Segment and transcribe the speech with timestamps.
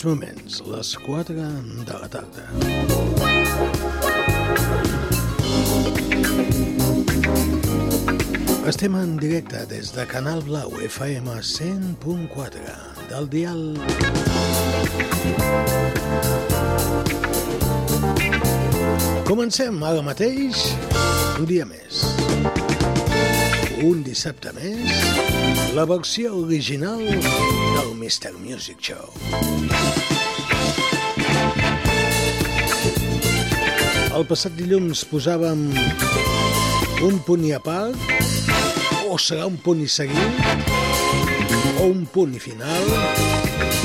[0.00, 1.34] aquests moments, les 4
[1.84, 2.44] de la tarda.
[8.70, 12.76] Estem en directe des de Canal Blau FM 100.4
[13.10, 13.76] del dial
[19.28, 20.64] Comencem ara mateix
[21.38, 22.06] un dia més.
[23.84, 24.96] Un dissabte més,
[25.76, 28.32] la versió original del Mr.
[28.36, 29.08] Music Show.
[34.16, 35.62] El passat dilluns posàvem
[37.06, 37.96] un punt i a part,
[39.08, 40.42] o serà un punt i seguit,
[41.80, 42.90] o un punt i final.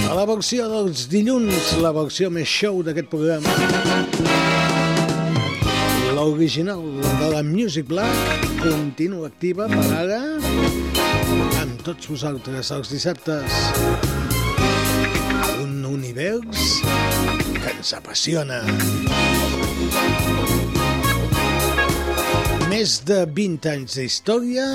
[0.10, 3.56] A la versió dels dilluns, la versió més show d'aquest programa,
[6.18, 6.84] l'original
[7.22, 10.22] de la Music Black continua activa per ara
[11.86, 13.58] tots vosaltres els dissabtes.
[15.62, 16.80] Un univers
[17.60, 18.58] que ens apassiona.
[22.72, 24.66] Més de 20 anys d'història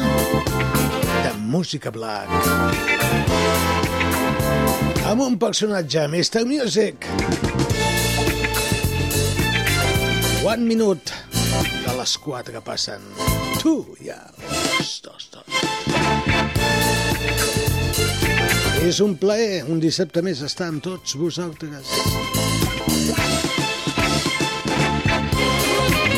[1.25, 2.31] de música black.
[5.11, 6.47] Amb un personatge, Mr.
[6.47, 7.11] Music.
[10.47, 11.11] One minut
[11.59, 13.03] de les 4 que passen.
[13.59, 14.23] Tu, ja.
[14.47, 15.90] Dos, dos, dos.
[18.81, 21.91] És un plaer, un dissabte més, estar amb tots vosaltres.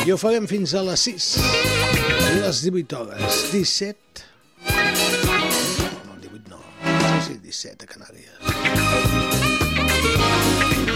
[0.03, 1.27] I ho farem fins a les 6,
[2.39, 3.41] les 18 hores.
[3.51, 4.23] 17...
[4.63, 6.61] No, no, 18 no.
[7.27, 8.35] Sí, 17 a Canàries.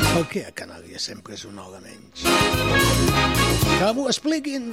[0.07, 2.23] Per què a Canàries sempre és una hora menys?
[3.77, 4.71] Que m'ho expliquin!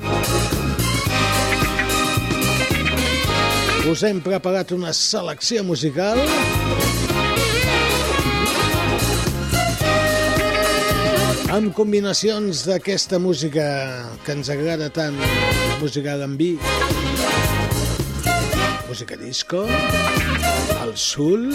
[3.85, 6.17] Us hem preparat una selecció musical
[11.53, 13.67] amb combinacions d'aquesta música
[14.25, 15.21] que ens agrada tant,
[15.83, 16.55] música R&B,
[18.89, 19.67] música disco,
[20.81, 21.53] el soul,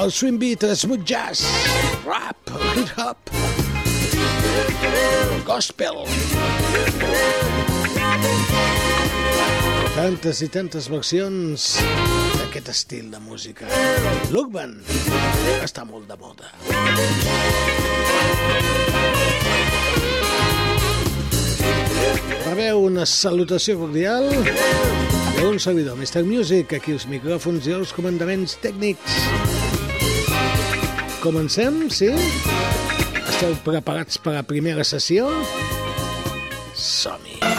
[0.00, 1.44] el swing beat, smooth jazz,
[2.08, 2.40] rap,
[2.72, 3.28] hip hop,
[5.44, 6.06] gospel.
[9.92, 11.66] Tantes i tantes versions
[12.38, 13.66] d'aquest estil de música.
[14.32, 14.78] L'Urban
[15.60, 16.48] està molt de moda.
[22.46, 24.30] Rebeu una salutació cordial
[25.36, 26.24] d'un servidor, Mr.
[26.24, 29.20] Music, aquí els micròfons i els comandaments tècnics.
[31.20, 32.08] Comencem, sí?
[33.28, 35.28] Esteu preparats per a la primera sessió?
[36.72, 37.51] Som-hi!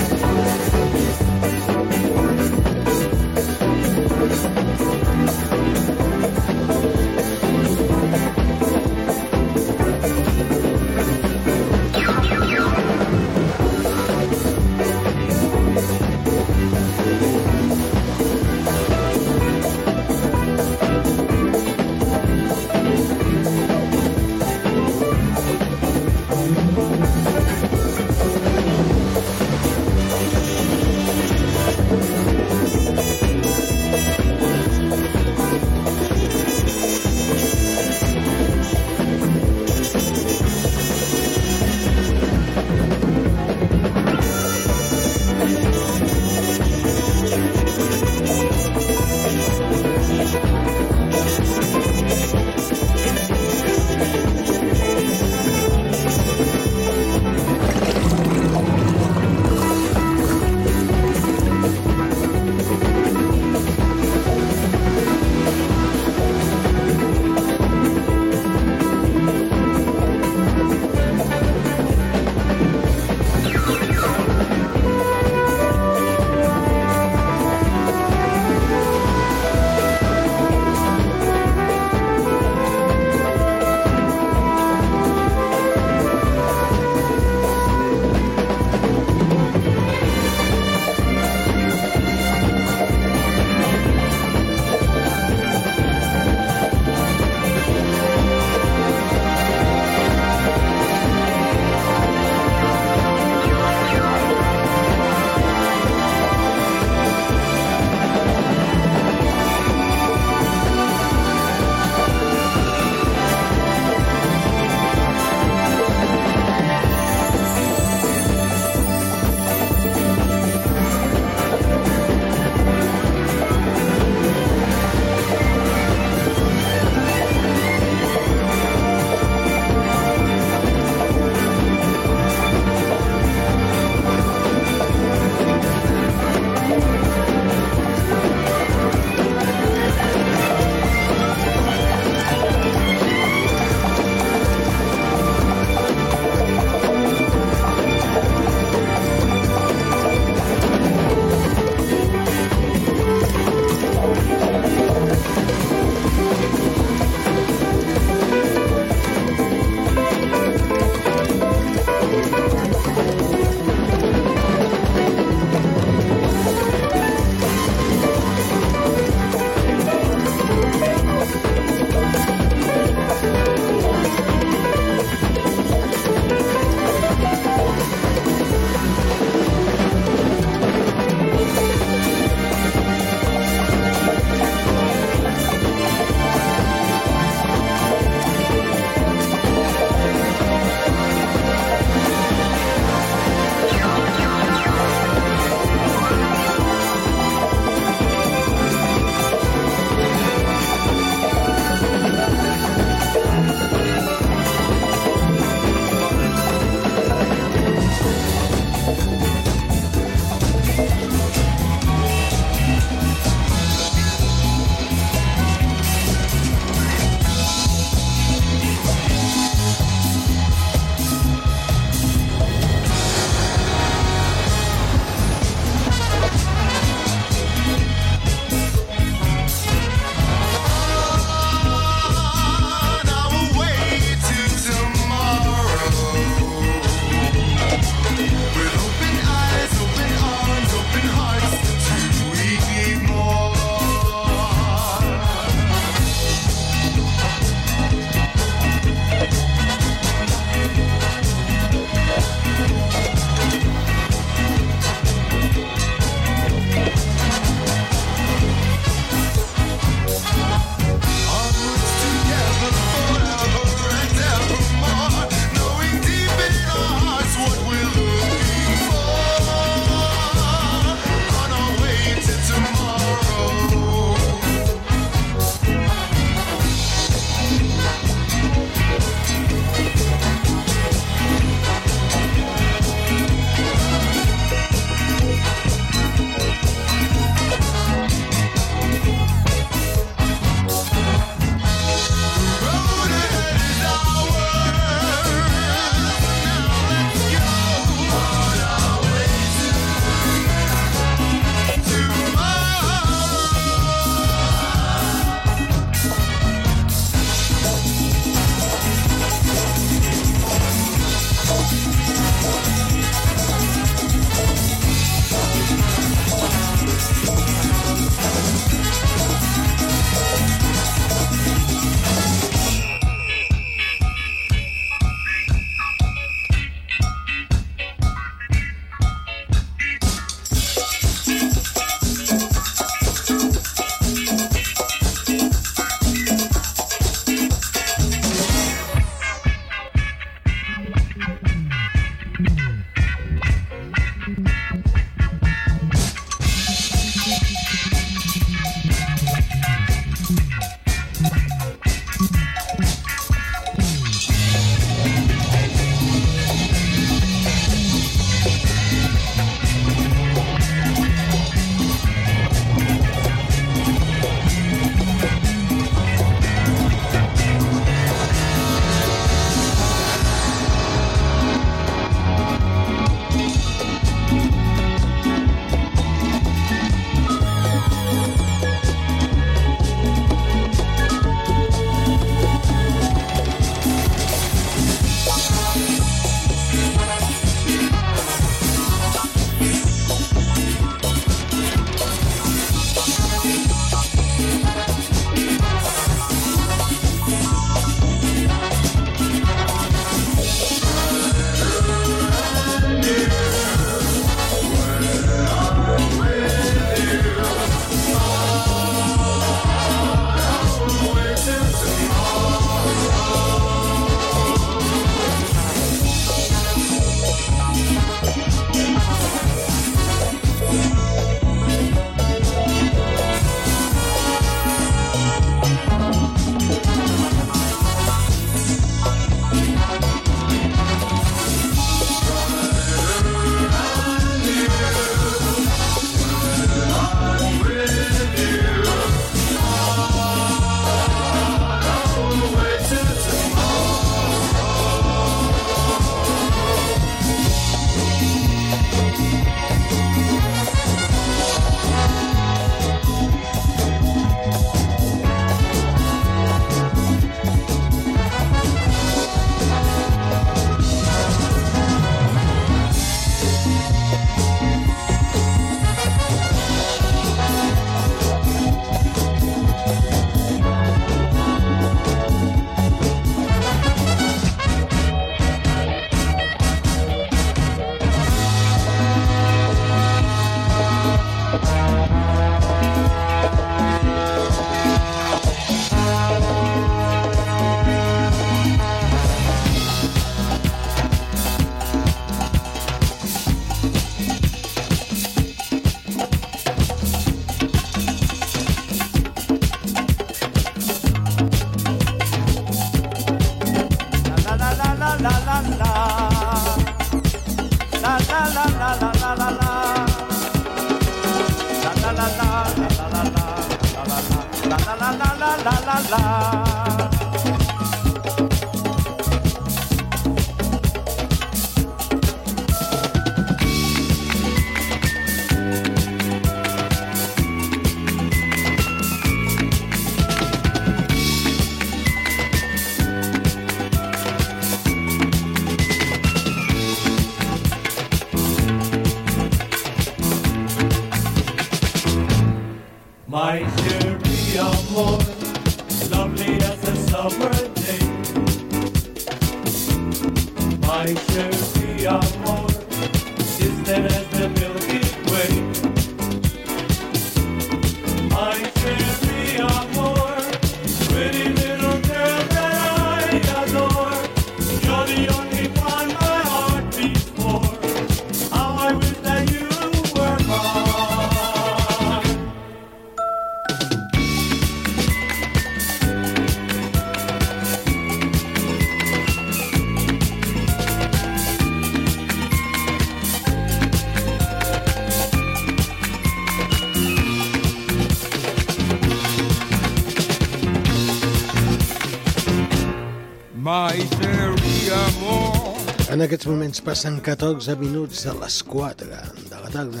[596.16, 599.06] En aquests moments passen 14 minuts de les 4
[599.50, 600.00] de la tarda.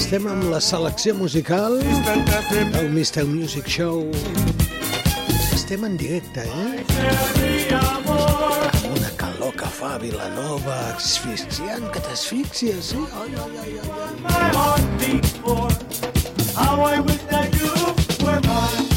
[0.00, 3.22] Estem amb la selecció musical del Mr.
[3.30, 4.10] Music Show.
[5.54, 6.82] Estem en directe, eh?
[8.90, 13.06] Una calor que fa Vilanova, asfixiant, que t'asfixies, eh?
[13.22, 14.00] Ai, ai, ai, ai.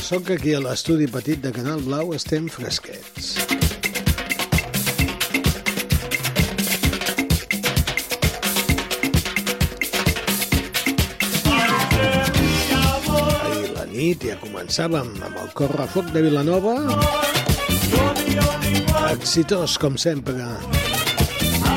[0.01, 3.32] Soc aquí a l'estudi petit de Canal Blau, estem fresquets.
[14.13, 16.73] Nit ja començàvem amb el correfoc de Vilanova.
[19.09, 20.37] Exitós, com sempre.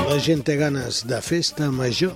[0.06, 2.12] La gent té ganes de festa major.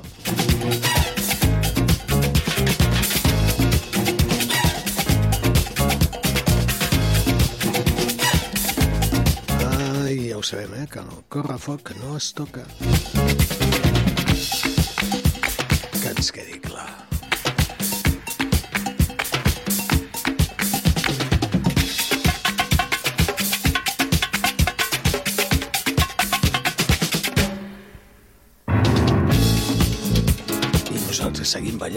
[9.71, 12.69] Ai, ja ho sabem, eh, que el correfoc no es toca.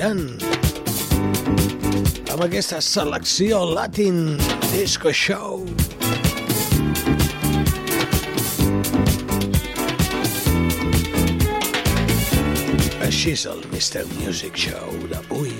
[0.04, 0.42] Ballant
[2.34, 4.36] amb aquesta selecció Latin
[4.72, 5.64] Disco Show.
[13.04, 14.04] Així és el Mr.
[14.20, 15.53] Music Show d'avui.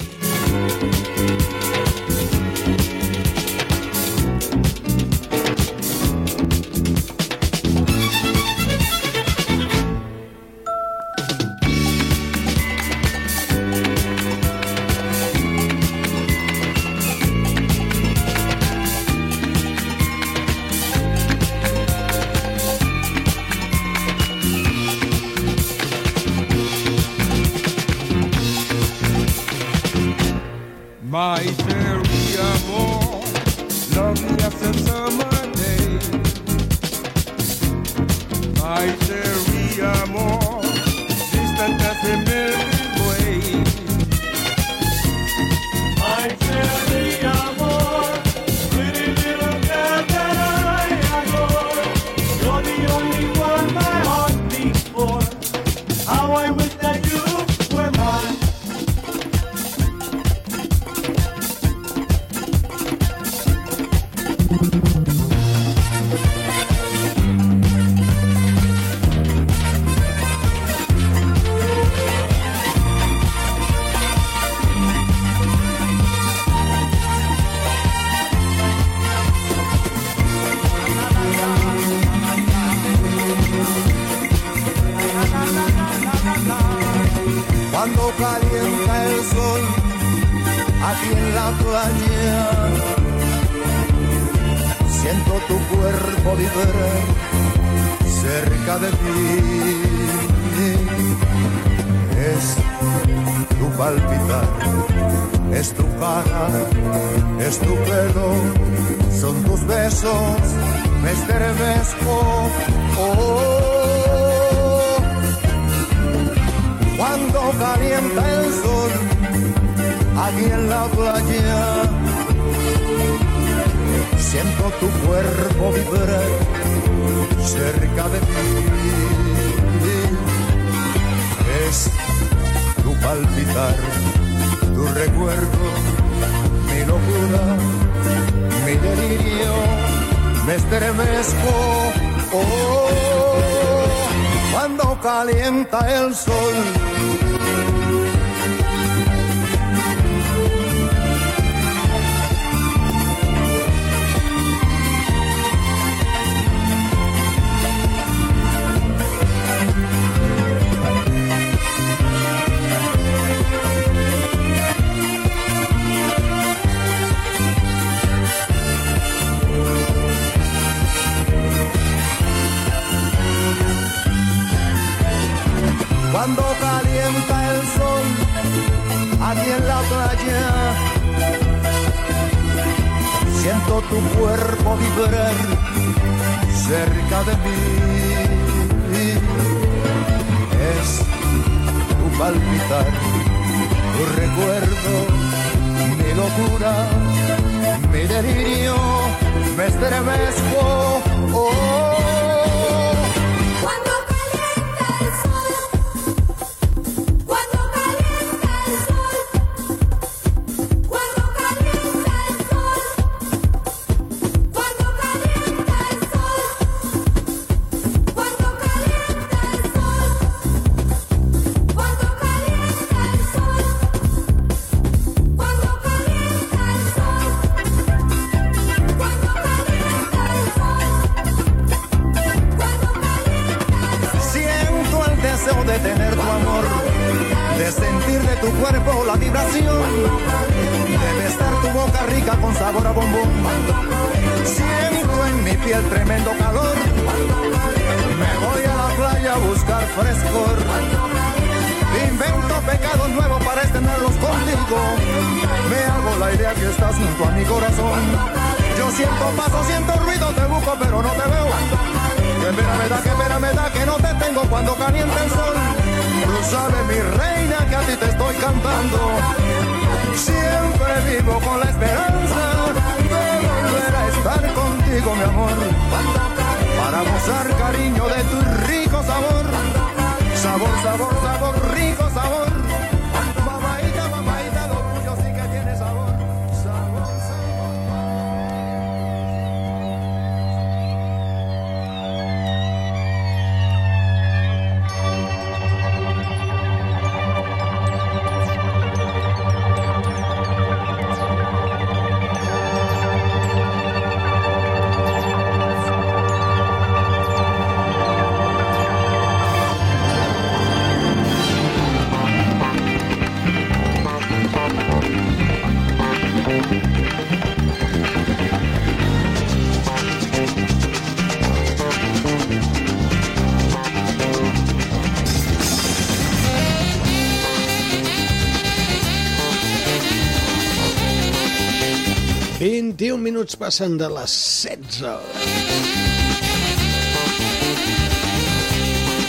[333.24, 334.34] Minuts passen de les
[334.64, 335.00] 16.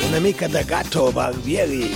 [0.09, 1.91] Una mica de gato Barbieri.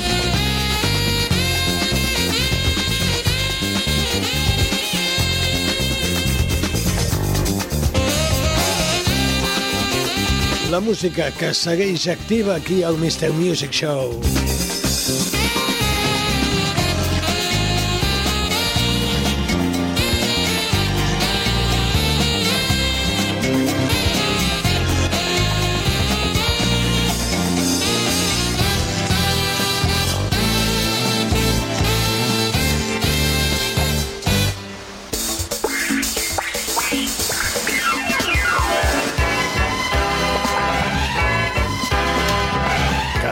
[10.70, 13.32] La música que segueix activa aquí al Mr.
[13.32, 14.57] Music Show.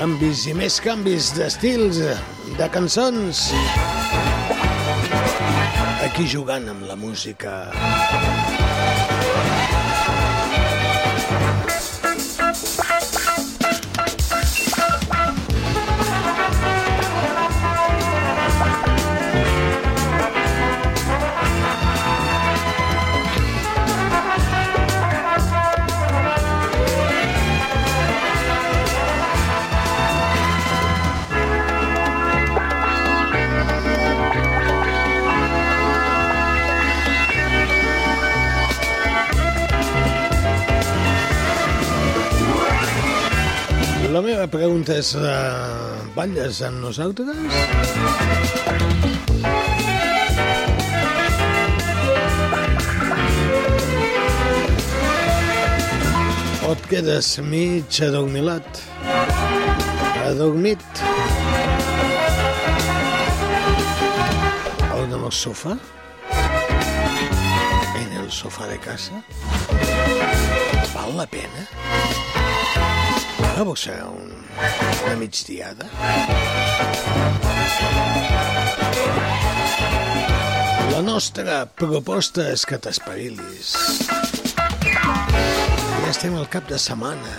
[0.07, 1.99] Canvis i més canvis d'estils,
[2.61, 3.41] de cançons.
[6.07, 7.57] Aquí jugant amb la música.
[44.17, 47.37] La meva pregunta és, uh, balles amb nosaltres?
[56.65, 58.81] O et quedes mig adormilat?
[60.31, 61.03] Adormit?
[64.95, 65.77] O en el sofà?
[68.01, 69.21] En el sofà de casa?
[70.97, 71.69] Val la pena?
[73.45, 74.31] Ara vol ser un,
[75.05, 75.89] una migdiada?
[80.93, 83.75] La nostra proposta és que t'espavilis.
[84.87, 87.35] Ja estem al cap de setmana.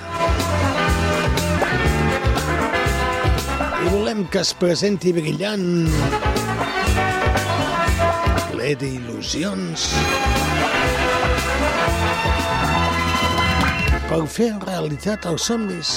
[3.82, 5.88] I volem que es presenti brillant,
[8.52, 9.88] ple d'il·lusions,
[14.08, 15.90] per fer realitat els somnis.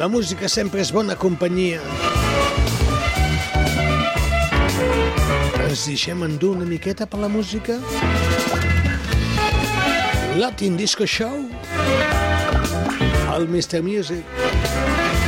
[0.00, 1.78] La música sempre és bona companyia.
[5.68, 7.78] Ens deixem endur una miqueta per la música?
[10.40, 11.46] Latin Disco Show?
[13.36, 13.84] El Mr.
[13.86, 15.19] Music.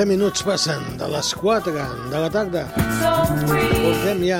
[0.00, 1.72] 30 minuts passen de les 4
[2.08, 2.62] de la tarda.
[2.72, 4.38] Portem ja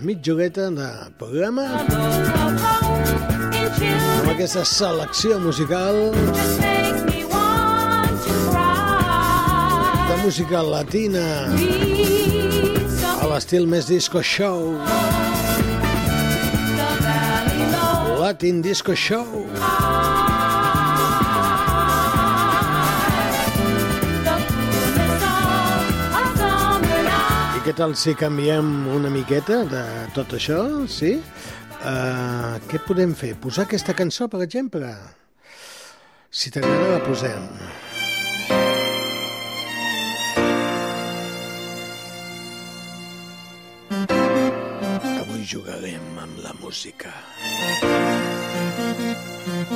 [0.00, 0.86] mitja horeta de
[1.20, 1.66] programa
[4.16, 5.98] amb aquesta selecció musical
[10.08, 11.26] de música latina
[13.18, 14.72] a l'estil més disco show.
[18.24, 19.44] Latin Disco Show.
[19.52, 20.27] I què
[27.78, 30.58] tal si canviem una miqueta de tot això,
[30.90, 31.12] sí?
[31.78, 33.36] Uh, què podem fer?
[33.38, 34.90] Posar aquesta cançó, per exemple?
[36.26, 37.46] Si t'agrada, la posem.
[45.22, 47.14] Avui jugarem amb la música.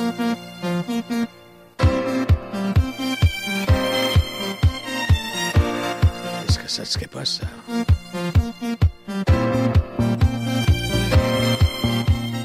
[0.03, 0.32] És
[6.73, 7.45] saps què passa?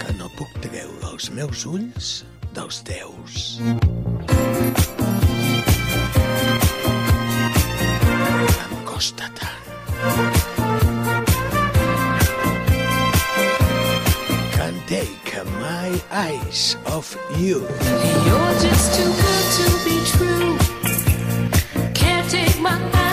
[0.03, 2.11] Que no puc treure els meus ulls
[2.59, 3.47] dels teus.
[8.67, 9.65] Em costa tant.
[14.59, 17.65] Can't take my eyes off you.
[18.29, 20.55] You're just too good to be true.
[21.95, 23.08] Can't take my eyes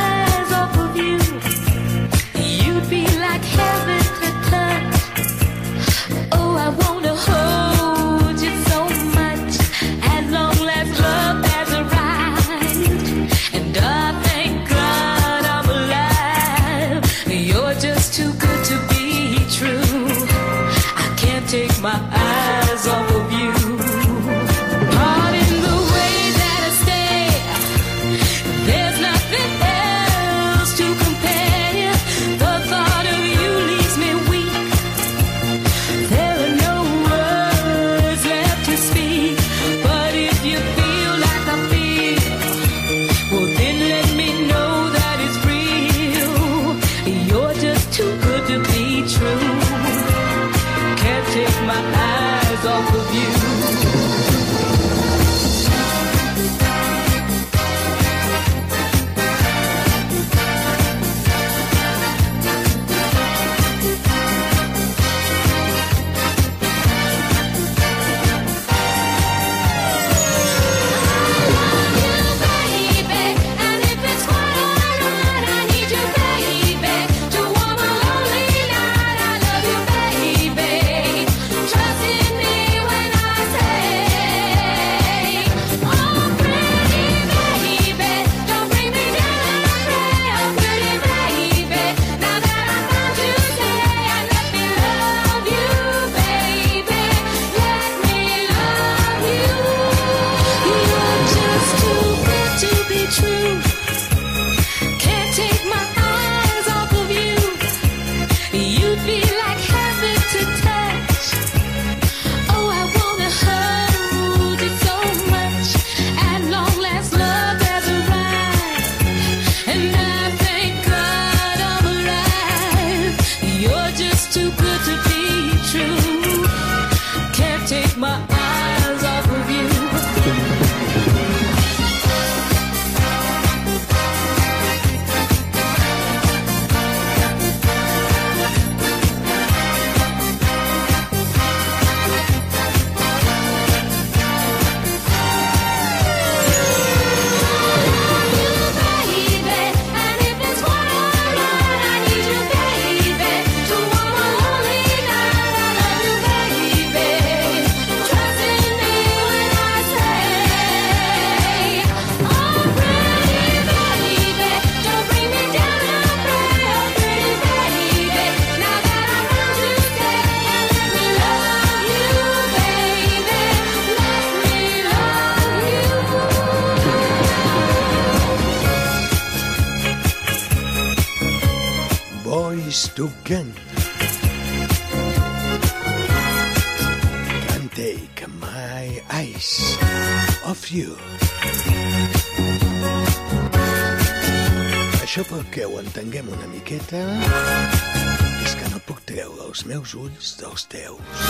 [199.56, 201.22] els meus ulls dels teus.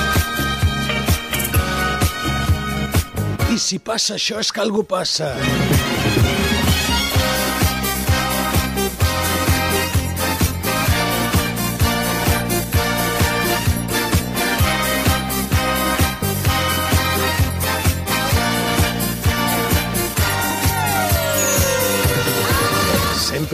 [3.54, 5.30] I si passa això és que algú passa.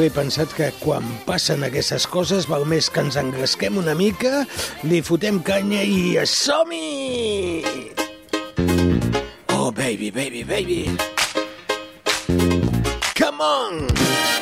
[0.01, 4.47] Sempre he pensat que quan passen aquestes coses val més que ens engresquem una mica,
[4.81, 7.61] li fotem canya i som-hi!
[9.49, 10.89] Oh, baby, baby, baby.
[13.13, 13.89] Come on!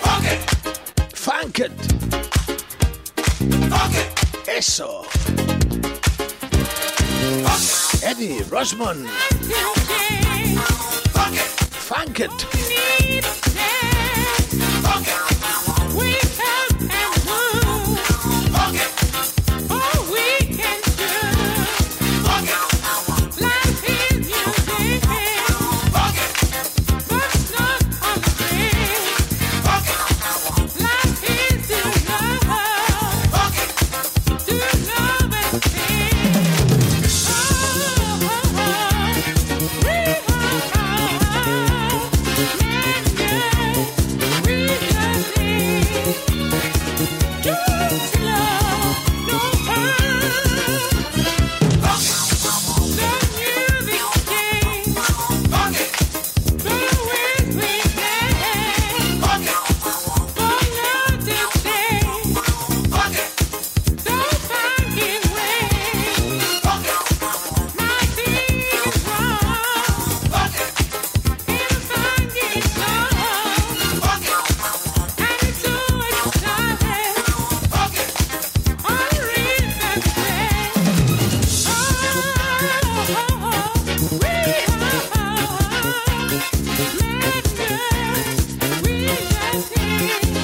[0.05, 0.39] Funk it!
[1.13, 1.75] Funk it!
[3.67, 4.23] Funk it!
[4.47, 5.03] Eso!
[7.43, 8.03] Funk it!
[8.03, 9.07] Eddie Rosman!
[11.11, 11.51] Funk it!
[11.89, 12.98] Funk it!
[12.98, 12.98] La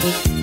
[0.06, 0.35] thank you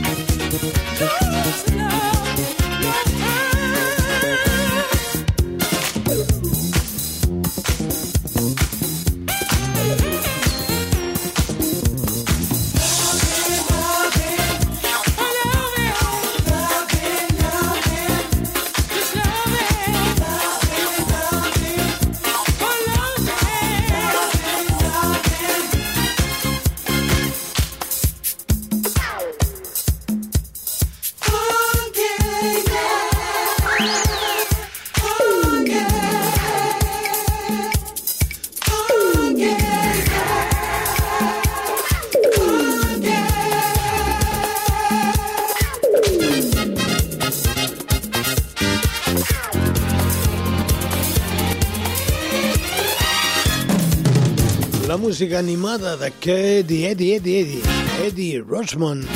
[55.32, 57.62] música animada d'aquest Eddie, Eddie, Eddie,
[58.04, 59.06] Eddie Rosman.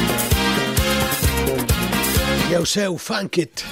[2.50, 3.64] Ja ho seu, Funk It.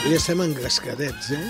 [0.00, 1.44] Avui estem engrescadets, eh?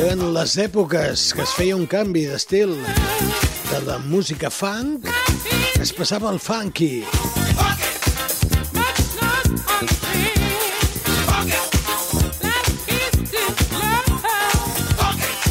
[0.00, 2.78] Eren les èpoques que es feia un canvi d'estil
[3.70, 5.06] de la música funk,
[5.78, 7.04] es passava al funky.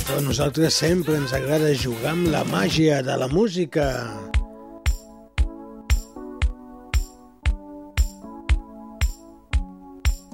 [0.08, 3.86] Però a nosaltres sempre ens agrada jugar amb la màgia de la música.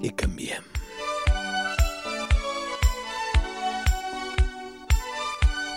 [0.01, 0.65] I canviem.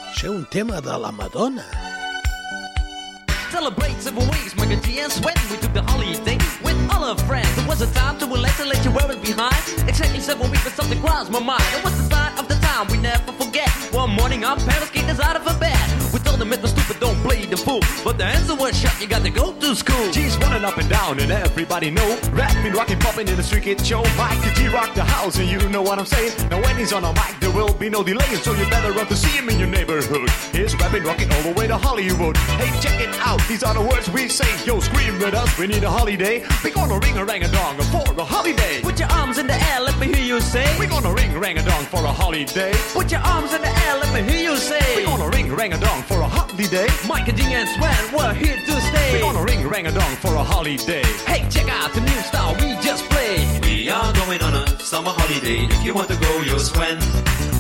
[0.09, 1.88] Això un tema de la Madonna.
[3.59, 5.37] Celebrate seven weeks, Michael G and Sweat.
[5.51, 7.51] We took the holiday with all our friends.
[7.59, 9.59] It was a time to relax and let you wear it behind.
[9.89, 11.65] Exactly seven weeks, but something crossed my mind.
[11.75, 13.69] It was the sign of the time we never forget.
[13.91, 15.75] One morning, our parents kicked us out of bed.
[16.15, 17.81] We it was stupid, don't play the fool.
[18.05, 20.11] But the answer was shut, you got to go to school.
[20.11, 22.19] G's running up and down and everybody know.
[22.33, 25.49] Rapping, rocking, popping in the street kid show Mike the G rock the house and
[25.49, 26.33] you know what I'm saying.
[26.51, 29.07] Now when he's on a mic there will be no delay So you better run
[29.07, 30.31] to see him in your neighborhood.
[30.53, 32.37] He's rapping, rocking all the way to Hollywood.
[32.61, 34.49] Hey check it out, these are the words we say.
[34.65, 36.45] Yo scream with us, we need a holiday.
[36.65, 38.81] We gonna ring a rang a dong for a holiday.
[38.83, 40.67] Put your arms in the air, let me hear you say.
[40.79, 42.73] We're gonna ring rang a dong for a holiday.
[42.93, 44.97] Put your arms in the air, let me hear you say.
[44.97, 48.35] We gonna ring rang a dong for a holiday Mike and G and Sweat, we're
[48.35, 49.13] here to stay.
[49.13, 52.55] We're gonna ring rang a dong for a holiday Hey, check out the new style
[52.55, 53.65] we just played.
[53.65, 55.65] We are going on a summer holiday.
[55.65, 56.99] If you want to go, you'll swim.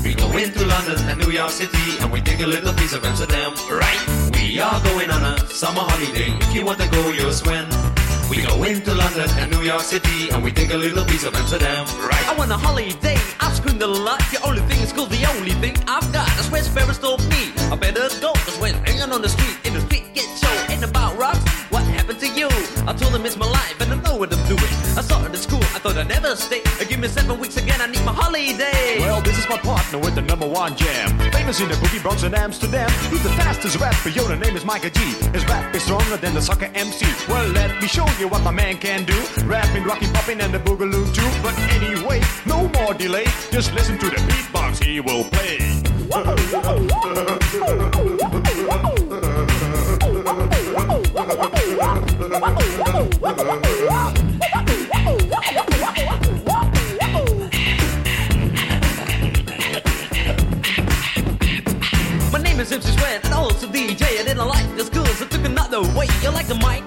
[0.04, 3.04] We go into London and New York City and we take a little piece of
[3.04, 4.30] Amsterdam, right?
[4.34, 6.30] We are going on a summer holiday.
[6.40, 7.97] If you want to go, you'll swim.
[8.28, 11.34] We go into London and New York City and we take a little piece of
[11.34, 12.28] Amsterdam, right?
[12.28, 14.20] I want a holiday, I've screamed a lot.
[14.30, 16.26] The only thing is cool, the only thing I've got.
[16.36, 17.52] That's where Ferris told me.
[17.72, 20.84] I better go, cause when hanging on the street, in the street get show, ain't
[20.84, 21.40] about rocks.
[21.70, 22.48] What happened to you?
[22.86, 24.72] I told him it's my life and I know what I'm doing.
[24.96, 26.60] I started at school, I thought I'd never stay.
[26.88, 28.98] Give me seven weeks again, I need my holiday.
[28.98, 31.16] Well, this is my partner with the number one jam.
[31.30, 32.90] Famous in the boogie Bronx and Amsterdam.
[33.10, 34.98] He's the fastest rapper, yo, the name is Micah G.
[35.30, 37.06] His rap is stronger than the soccer MC.
[37.28, 39.14] Well, let me show you what my man can do.
[39.44, 41.30] Rapping, rocking, popping, and the boogaloo too.
[41.44, 43.26] But anyway, no more delay.
[43.52, 45.58] Just listen to the beatbox he will play.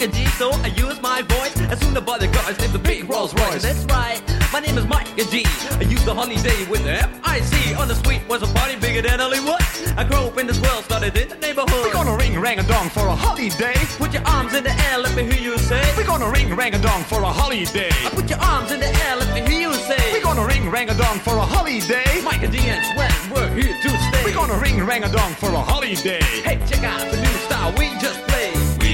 [0.01, 1.55] like the and G, so I use my voice.
[1.69, 3.63] As soon as the guys named the big Rolls Royce.
[3.63, 4.21] That's right,
[4.51, 5.43] my name is Mike and G.
[5.79, 7.75] I use the holiday with the F-I-C.
[7.75, 9.61] On the street was a party bigger than Hollywood.
[9.97, 11.85] I grew up in this world, started in the neighborhood.
[11.85, 13.75] We're gonna ring rang a dong for a holiday.
[13.97, 15.83] Put your arms in the air, let me hear you say.
[15.97, 17.91] We're gonna ring rang a dong for a holiday.
[18.05, 20.01] I Put your arms in the air, let me hear you say.
[20.13, 22.21] We're gonna ring rang a dong for a holiday.
[22.23, 24.23] Mike and G and Sweat, we're here to stay.
[24.25, 26.21] We're gonna ring rang a dong for a holiday.
[26.47, 28.30] Hey, check out the new style we just.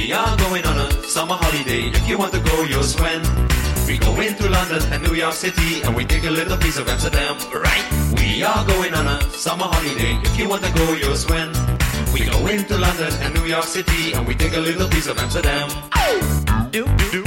[0.07, 1.89] We are going on a summer holiday.
[1.89, 3.21] If you want to go, you'll swim.
[3.85, 6.87] We go into London and New York City and we take a little piece of
[6.87, 7.83] Amsterdam, right?
[8.15, 10.17] We are going on a summer holiday.
[10.23, 11.51] If you want to go, you'll swim.
[12.13, 15.19] We go into London and New York City and we take a little piece of
[15.19, 15.67] Amsterdam.
[16.71, 17.26] Do, do, Do,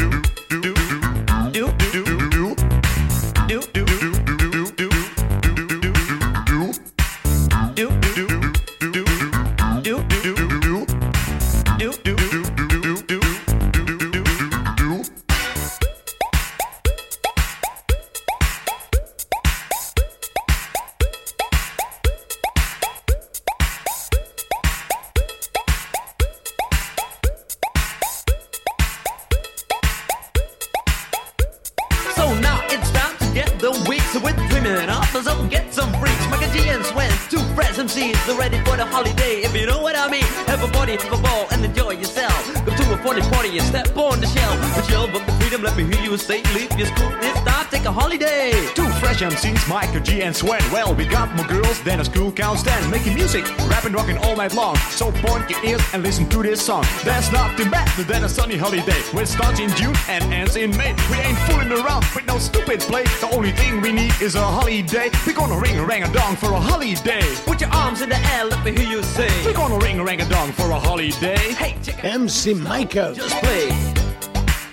[49.21, 50.63] MCs, Michael G and Sweat.
[50.73, 52.91] Well, we got more girls than a school can stand.
[52.91, 54.77] Making music, rapping, rocking all night long.
[54.91, 56.85] So point your ears and listen to this song.
[57.05, 59.01] There's nothing better than a sunny holiday.
[59.13, 60.95] Which starts in June and ends in May.
[61.11, 63.05] We ain't fooling around with no stupid play.
[63.21, 65.11] The only thing we need is a holiday.
[65.27, 67.23] We're gonna ring a rang a dong for a holiday.
[67.45, 69.29] Put your arms in the air, let me hear you say.
[69.45, 71.37] We're gonna ring a rang a dong for a holiday.
[71.55, 73.69] Hey, check out, MC Michael just play.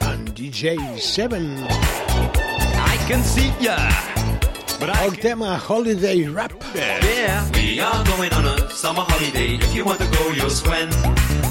[0.01, 1.67] en DJ7.
[1.69, 4.16] I can see ya.
[4.79, 6.51] El tema Holiday Rap.
[6.75, 7.49] Yeah.
[7.53, 9.55] We are going on a summer holiday.
[9.55, 10.89] If you want to go, you'll swim.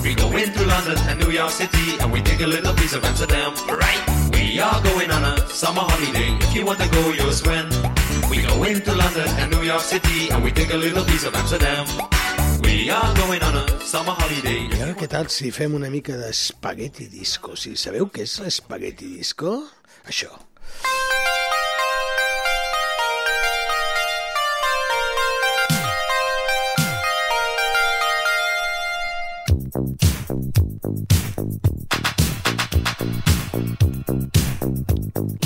[0.02, 3.04] We go into London and New York City and we take a little piece of
[3.04, 4.30] Amsterdam, right?
[4.32, 6.36] We are going on a summer holiday.
[6.40, 7.68] If you want to go, you'll swim.
[8.30, 11.34] We go into London and New York City and we take a little piece of
[11.34, 11.86] Amsterdam.
[12.62, 14.68] We are going on a summer holiday.
[14.70, 17.56] I ara què tal si fem una mica d'espagueti disco?
[17.56, 19.64] Si sabeu què és l'espagueti disco?
[20.06, 20.30] Això.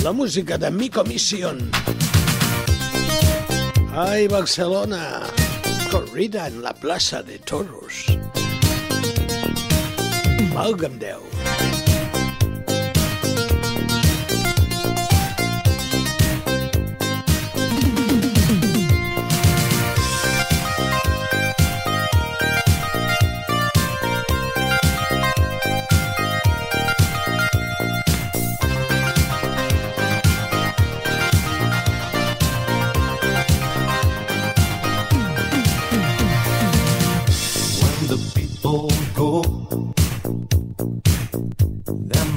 [0.03, 1.57] La música de Mico Mission.
[3.95, 5.21] Ai, Barcelona.
[5.89, 8.05] Corrida en la plaça de Toros.
[10.53, 11.40] Valga'm Déu.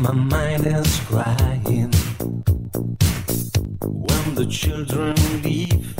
[0.04, 1.90] My mind is crying.
[3.80, 5.98] When the children leave,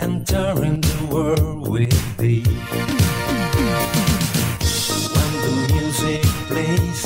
[0.00, 2.44] entering the world with thee.
[5.14, 7.02] When the music plays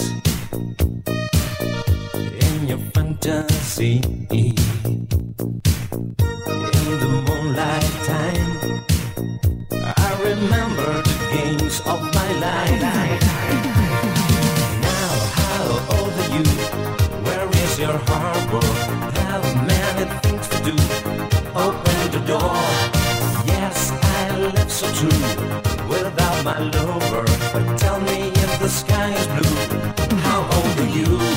[2.46, 4.02] in your fantasy,
[22.30, 22.54] door.
[23.54, 25.22] Yes, I live so true
[25.88, 27.24] without my lover.
[27.52, 29.62] But tell me if the sky is blue.
[30.26, 31.29] How old are you?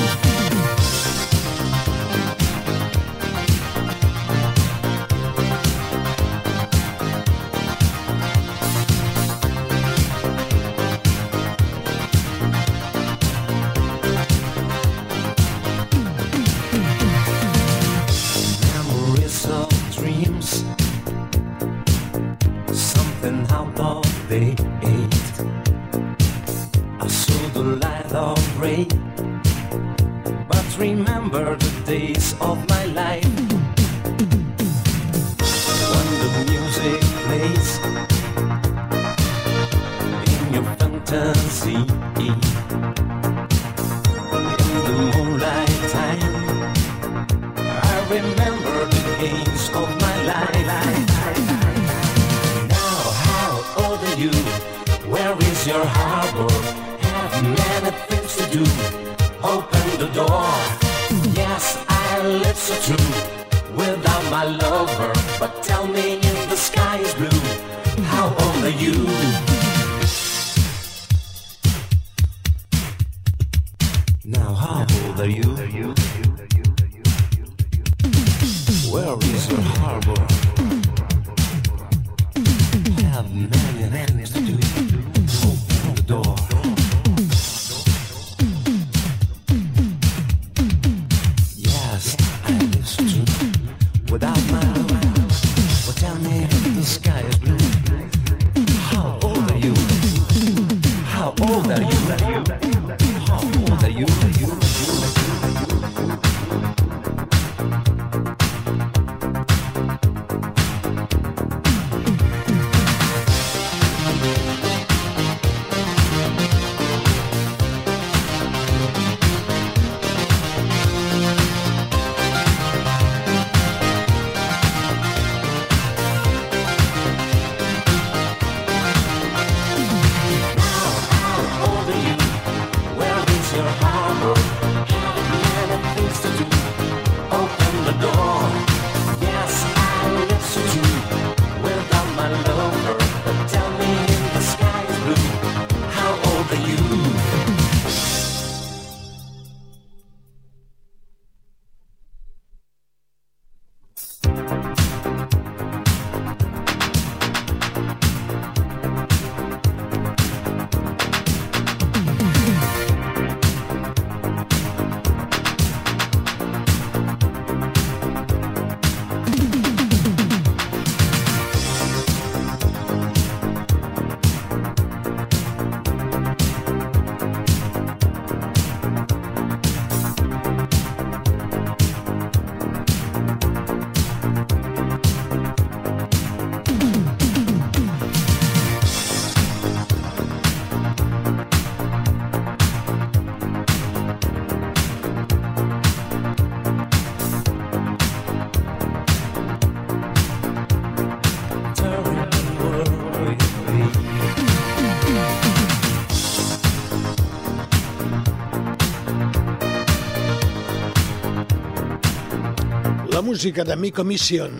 [213.34, 214.52] música de Mico Mission.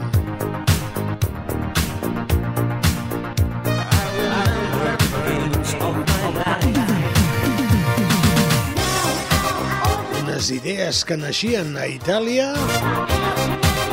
[10.24, 12.48] Unes idees que naixien a Itàlia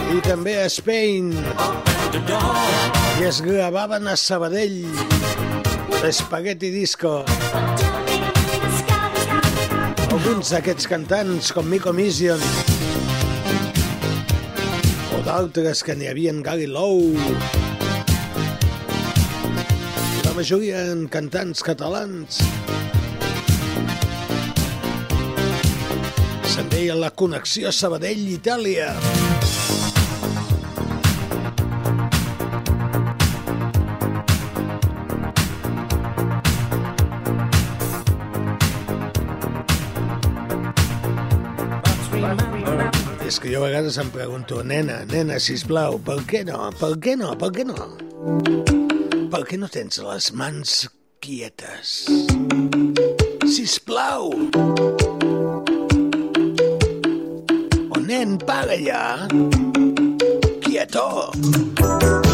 [0.09, 1.29] i també a Spain.
[3.21, 4.81] I es gravaven a Sabadell
[6.01, 7.19] L'Espagueti Disco.
[10.09, 12.41] Alguns d'aquests cantants com Mico Mission
[15.31, 17.13] d'altres que n'hi havia en Gary Lou.
[20.25, 22.41] La majoria en cantants catalans.
[26.51, 28.91] Se'n deia la connexió Sabadell-Itàlia.
[28.91, 29.20] Sabadell-Itàlia.
[43.61, 46.71] vegades em pregunto, nena, nena, si plau, per què no?
[46.79, 47.35] Per què no?
[47.37, 47.77] Per què no?
[49.31, 50.87] Per què no tens les mans
[51.21, 51.93] quietes?
[53.45, 54.33] Si plau.
[57.85, 59.27] O oh, nen, para ja.
[60.65, 61.07] Quieto.
[61.37, 62.30] Quieto.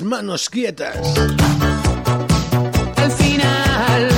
[0.00, 0.96] las manos quietas.
[2.96, 4.08] Al final,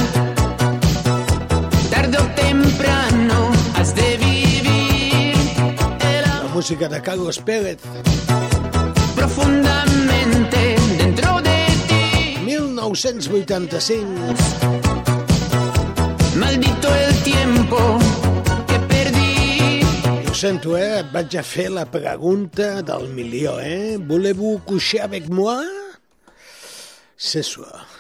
[1.91, 5.35] tarde o temprano, has de vivir.
[6.25, 7.79] La música de Carlos Pérez.
[9.17, 12.39] Profundamente dentro de ti.
[12.45, 14.05] 1985.
[16.37, 17.99] Maldito el tiempo.
[20.43, 20.99] sento, eh?
[20.99, 23.97] Et vaig a fer la pregunta del milió, eh?
[23.97, 25.63] Voleu-vous coucher avec moi?
[27.17, 27.92] C'est soir.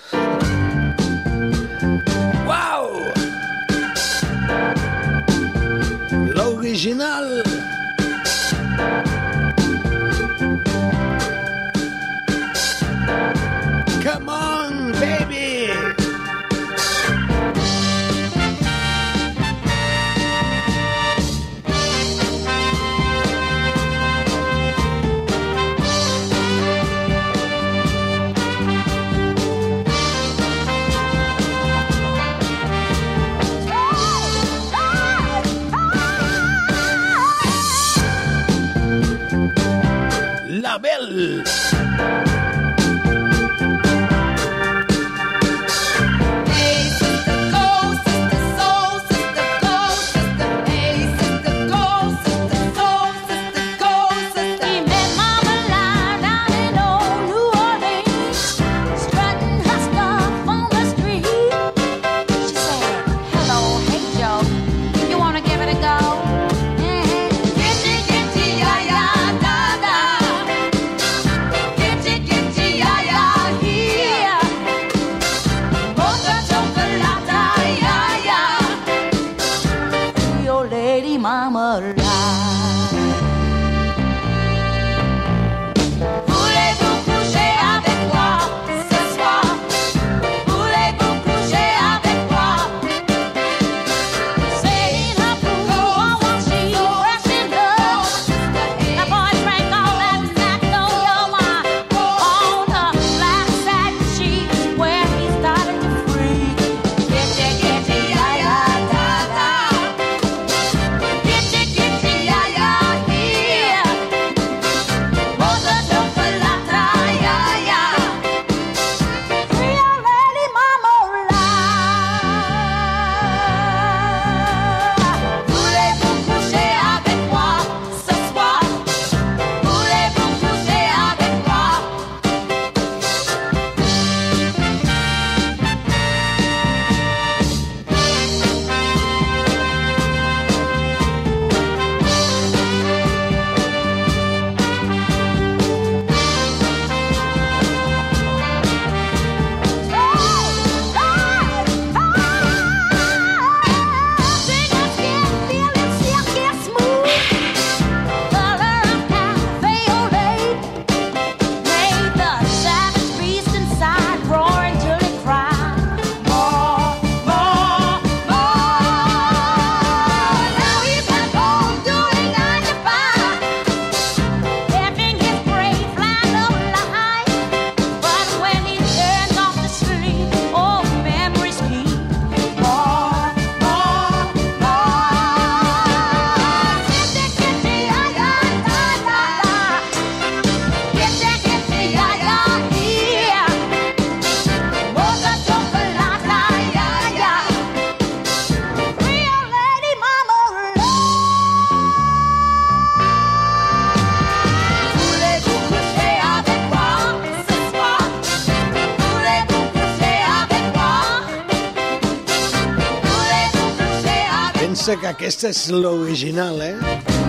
[215.23, 216.75] Aquesta és l'original, eh?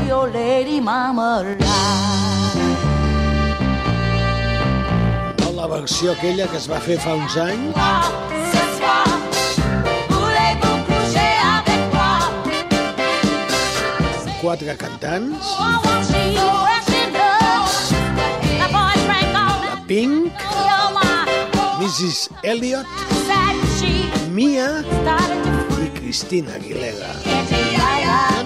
[0.08, 1.76] Your lady mama la.
[5.54, 7.78] la versió aquella que es va fer fa uns anys.
[14.42, 15.54] Quatre cantants.
[18.58, 20.34] La Pink.
[21.78, 22.30] Mrs.
[22.42, 22.88] Elliot.
[24.34, 24.82] Mia.
[25.86, 27.73] i Cristina Aguilera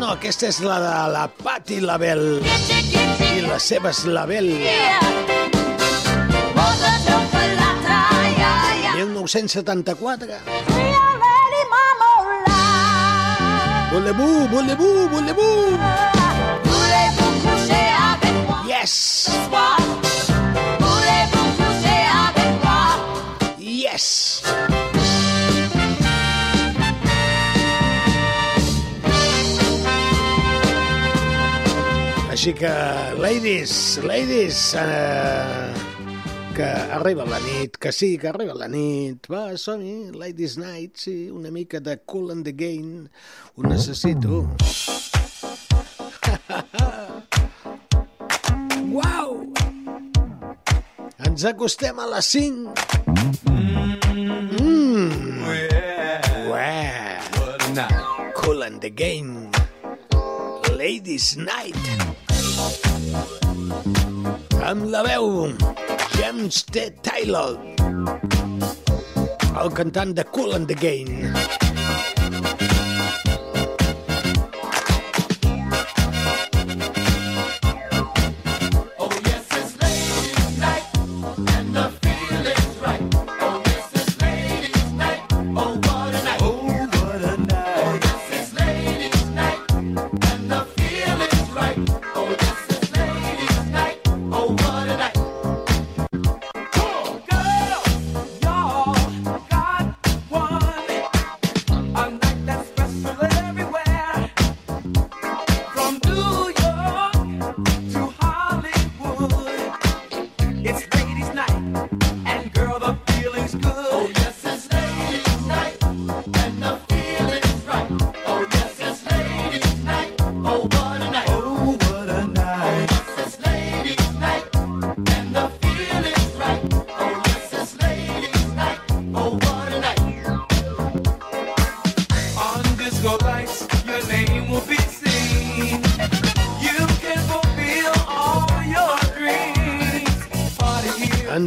[0.07, 4.47] no, aquesta és la de la Patti Label i les seves Label.
[8.97, 10.39] 1974.
[13.91, 15.49] Volebú, volebú, volebú.
[18.67, 19.27] Yes!
[19.27, 19.76] Yes!
[32.37, 32.69] Així que,
[33.17, 35.73] ladies, ladies, eh,
[36.53, 39.25] que arriba la nit, que sí, que arriba la nit.
[39.25, 43.09] Va, som-hi, ladies night, sí, una mica de cool and the game.
[43.55, 44.45] Ho necessito.
[48.93, 49.49] Uau!
[51.17, 52.69] Ens acostem a les 5.
[54.61, 55.41] Mm.
[56.53, 57.01] Uau!
[58.37, 59.49] Cool and the game.
[60.77, 62.26] Ladies night.
[64.67, 65.53] Amb la veu
[66.17, 66.89] James T.
[67.01, 67.55] Taylor.
[69.57, 71.66] El cantant de Cool and the Game.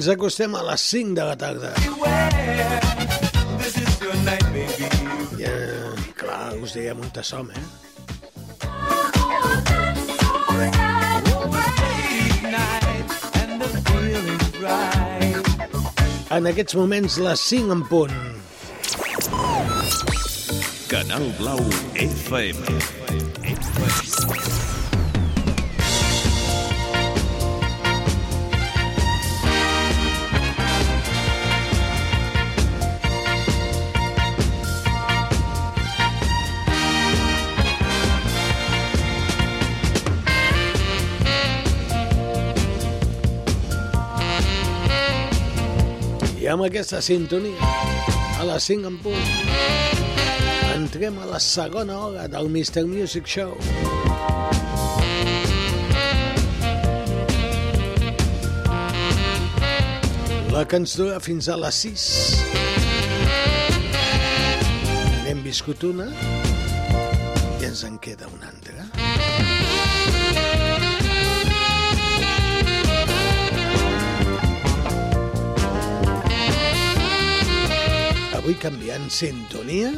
[0.00, 1.70] Ens acostem a les 5 de la tarda.
[5.36, 5.50] Ja,
[6.16, 7.60] clar, us diguem on som, eh?
[16.30, 18.16] En aquests moments, les 5 en punt.
[20.88, 21.60] Canal Blau
[22.08, 22.80] FM.
[23.44, 24.79] I
[46.60, 47.56] amb aquesta sintonia,
[48.36, 49.28] a les 5 en punt,
[50.74, 52.84] entrem a la segona hora del Mr.
[52.84, 53.56] Music Show.
[60.52, 62.04] La que ens dura fins a les 6.
[65.24, 68.49] N'hem viscut una i ens en queda una
[78.50, 79.94] Avui canviant sintonies.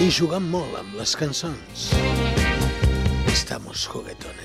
[0.00, 1.90] I jugant molt amb les cançons.
[3.36, 4.37] Estamos juguetones.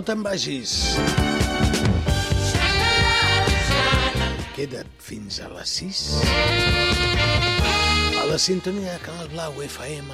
[0.00, 0.96] Te'n vagis.
[4.56, 5.98] Queda't fins a les 6
[8.16, 10.08] a la sintonia de Canal Blau FM.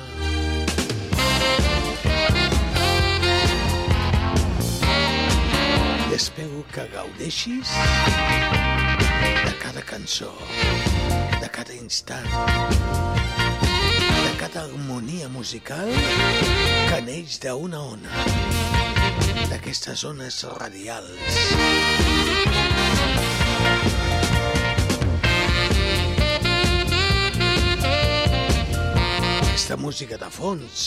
[6.11, 7.70] I espero que gaudeixis
[9.47, 10.32] de cada cançó,
[11.41, 12.26] de cada instant,
[14.26, 15.89] de cada harmonia musical
[16.91, 18.66] que neix d'una ona,
[19.67, 21.11] aquestes zones radials.
[29.43, 30.85] Aquesta música de fons.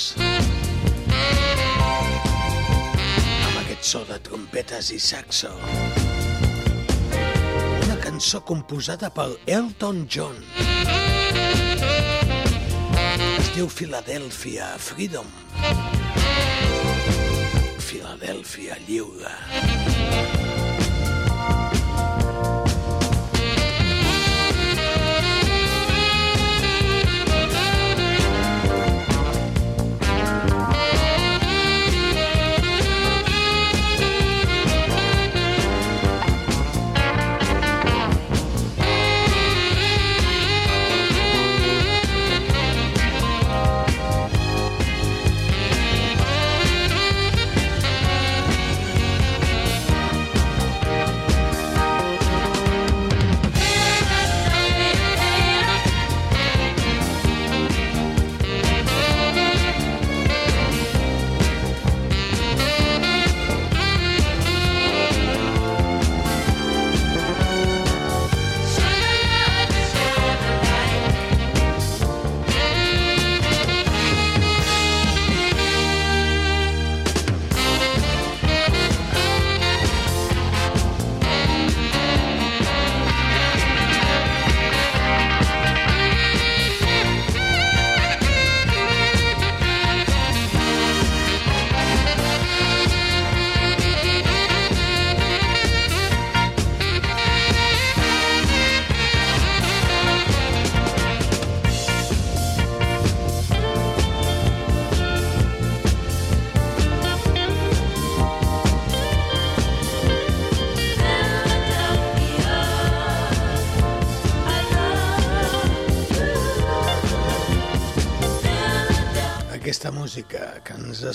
[3.50, 5.52] Amb aquest so de trompetes i saxo.
[7.84, 10.40] Una cançó composada pel Elton John.
[13.36, 15.28] Es diu Philadelphia Freedom
[15.68, 15.89] Freedom.
[18.20, 20.59] Filadélfia Lliure.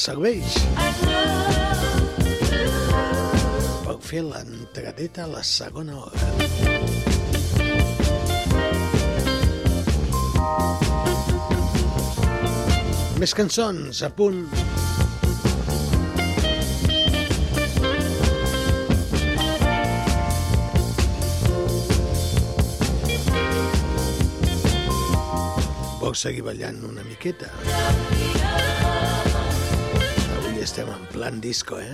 [0.05, 0.57] serveix.
[3.85, 6.29] per fer l'entradeta a la segona hora.
[13.23, 14.45] Més cançons a punt.
[26.03, 27.49] Vols seguir ballant una miqueta?
[27.65, 27.93] Yeah,
[28.37, 28.74] yeah
[30.75, 31.93] estem en plan disco, eh?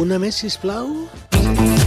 [0.00, 1.04] Una més, sisplau.
[1.28, 1.77] plau.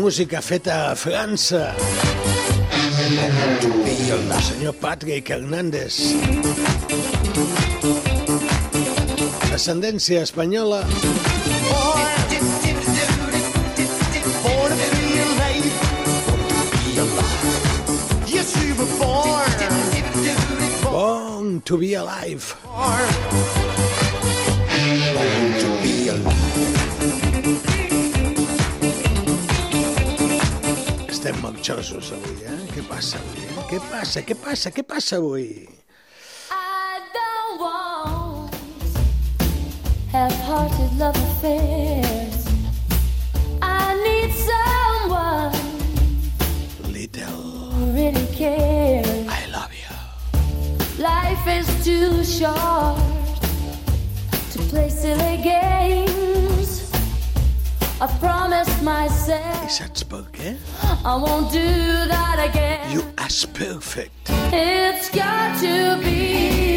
[0.00, 1.76] música feta a França.
[3.86, 6.16] I el senyor Patrick Hernández.
[9.52, 10.80] Ascendència espanyola.
[20.82, 22.54] Born to be alive.
[22.56, 23.69] Born to be alive.
[31.30, 32.66] Estem marxosos avui, eh?
[32.74, 33.64] Què passa avui, eh?
[33.70, 35.68] Què passa, què passa, què passa avui?
[36.50, 38.50] I don't want
[40.10, 42.48] half-hearted love affairs.
[43.62, 45.54] I need someone
[46.90, 49.28] Little, who really cares.
[49.28, 49.94] I love you.
[50.98, 52.98] Life is too short
[54.50, 56.90] to play silly games.
[58.00, 60.56] I've promised myself I saps per què?
[61.02, 62.92] I won't do that again.
[62.92, 64.12] You as perfect.
[64.52, 66.69] It's got to be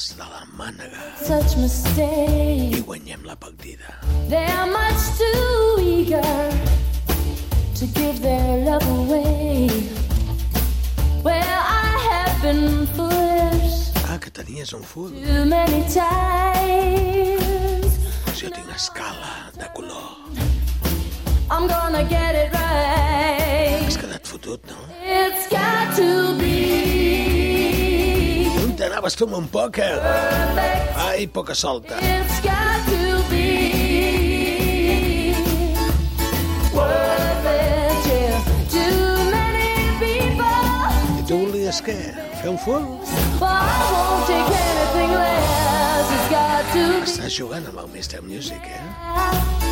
[0.00, 1.02] l'as de la mànega
[2.76, 3.84] i guanyem la partida.
[4.28, 6.50] They're much too eager
[7.74, 9.68] to give their love away.
[11.22, 15.10] Well, I have been foolish Ah, que tenies un full.
[15.10, 17.98] too many times.
[18.40, 20.16] Jo tinc escala de color.
[21.50, 23.82] I'm gonna get it right.
[23.84, 24.76] Has quedat fotut, no?
[25.02, 27.29] It's got to be
[28.80, 30.00] On t'anaves tu amb perfect.
[30.96, 32.00] Ai, poca solta.
[32.00, 35.36] It's got to be
[36.72, 37.92] worth it.
[38.08, 38.40] Yeah.
[38.72, 41.12] Too many people.
[41.12, 42.00] I tu volies què?
[42.40, 42.80] Fer un be
[47.04, 48.24] Estàs jugant amb el Mr.
[48.24, 49.69] Music, eh?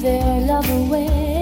[0.00, 1.37] Their love away.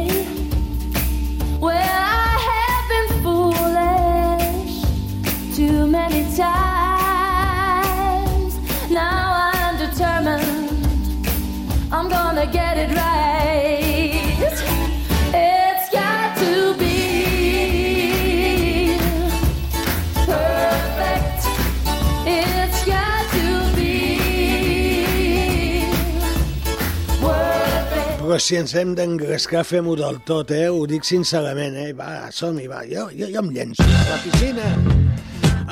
[28.37, 30.69] Però si ens hem d'engrescar, fem-ho del tot, eh?
[30.69, 31.97] Ho dic sincerament, eh?
[31.97, 32.85] Va, som-hi, va.
[32.85, 34.61] Jo, jo, jo em llenço a la piscina.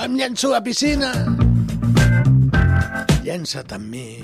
[0.00, 1.12] Em llenço a la piscina.
[3.20, 4.16] Llença't amb mi.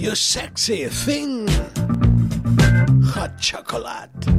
[0.00, 1.44] You sexy thing.
[3.12, 4.32] Hot chocolate.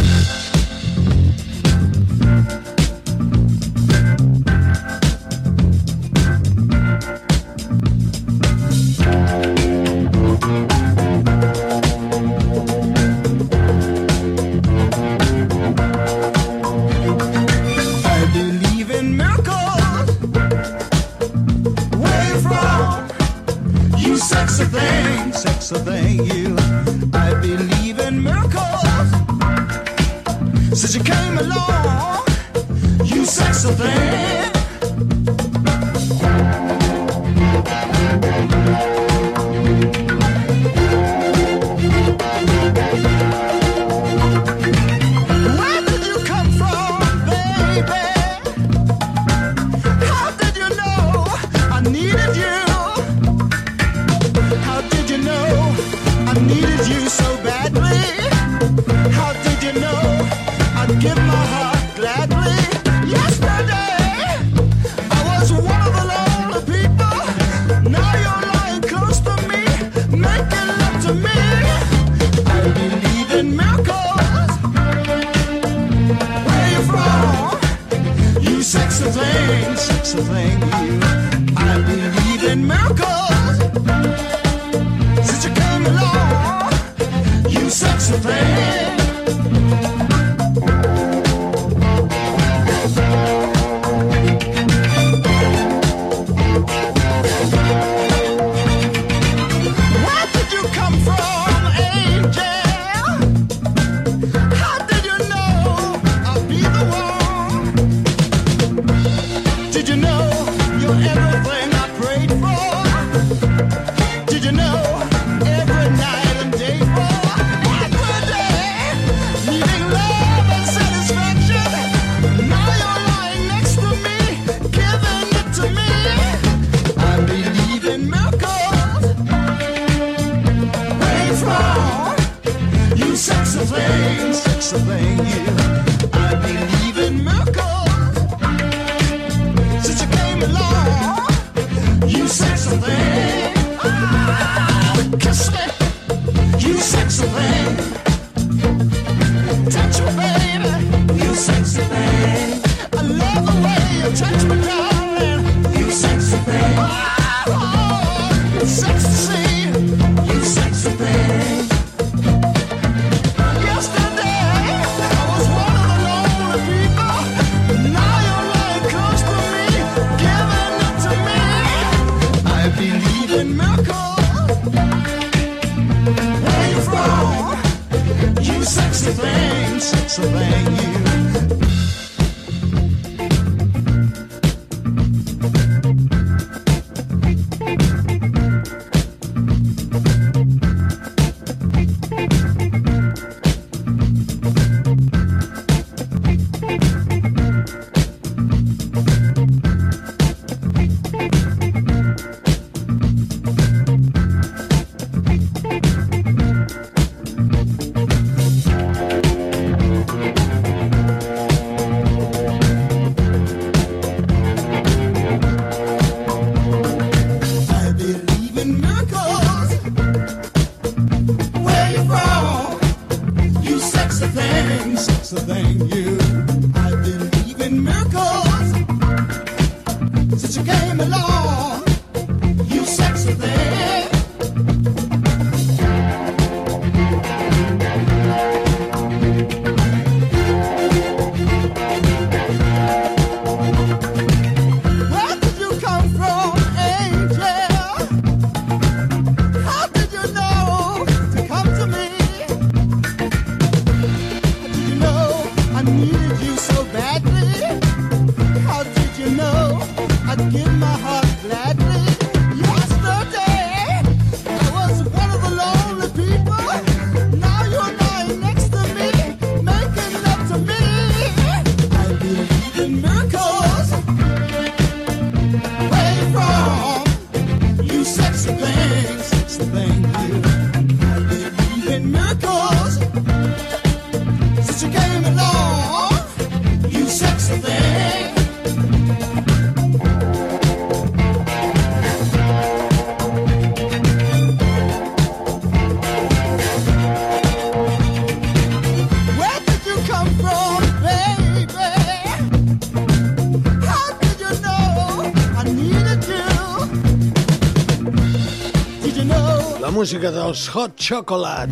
[310.01, 311.69] música dels Hot Chocolate.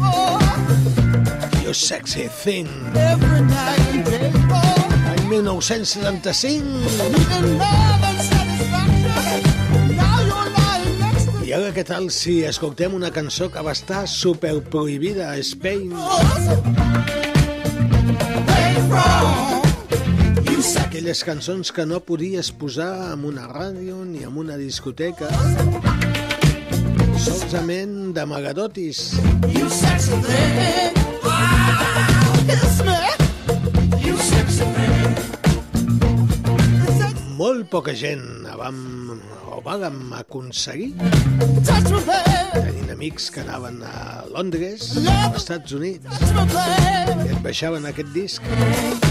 [1.64, 2.68] You sexy thing.
[5.09, 6.60] Any 1975.
[11.40, 15.96] I ara què tal si escoltem una cançó que va estar superprohibida a Spain?
[20.84, 25.32] Aquelles cançons que no podies posar en una ràdio ni en una discoteca
[27.18, 28.98] Solsament de d'amagadotis.
[29.48, 29.68] You
[37.39, 38.78] Molt poca gent vam,
[39.47, 40.90] o vam aconseguir
[42.55, 49.07] tenint amics que anaven a Londres, als Estats Units, i et baixaven aquest disc.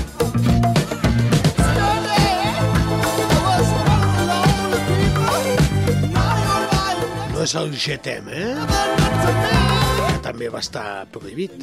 [7.47, 8.55] és el GTM, eh?
[10.09, 11.53] Que també va estar prohibit.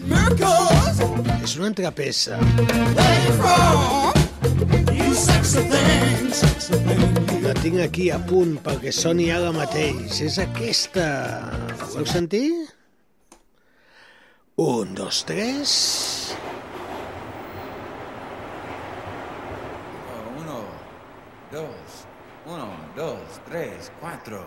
[1.44, 2.38] És una altra peça.
[7.44, 10.22] La tinc aquí a punt perquè soni ara mateix.
[10.24, 11.04] És aquesta.
[11.82, 12.48] Voleu sentir?
[14.56, 15.74] Un, dos, tres...
[20.38, 20.62] Uno,
[21.52, 22.00] dos,
[22.46, 24.46] uno, dos, tres, cuatro...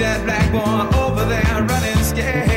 [0.00, 2.49] that black boy over there running scared.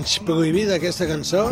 [0.00, 1.50] menys prohibida aquesta cançó.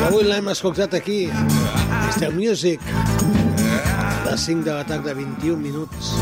[0.00, 2.32] I avui l'hem escoltat aquí, Mr.
[2.34, 6.14] Music, a les 5 de la tarda, 21 minuts.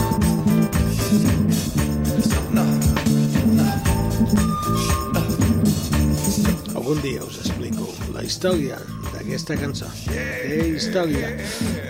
[6.74, 8.76] Algun dia us explico la història
[9.14, 9.88] d'aquesta cançó.
[10.04, 11.32] Té història.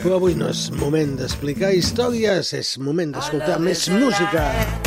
[0.05, 4.47] Però avui no és moment d'explicar històries, és moment d'escoltar més música.
[4.47, 4.78] Música.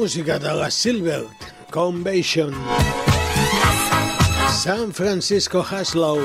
[0.00, 1.26] Música de la Silver
[1.70, 2.54] Convention.
[4.50, 6.16] San Francisco Haslow.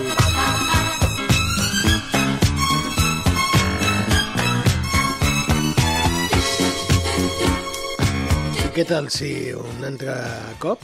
[8.72, 10.15] Què tal si un altre
[10.64, 10.80] cop,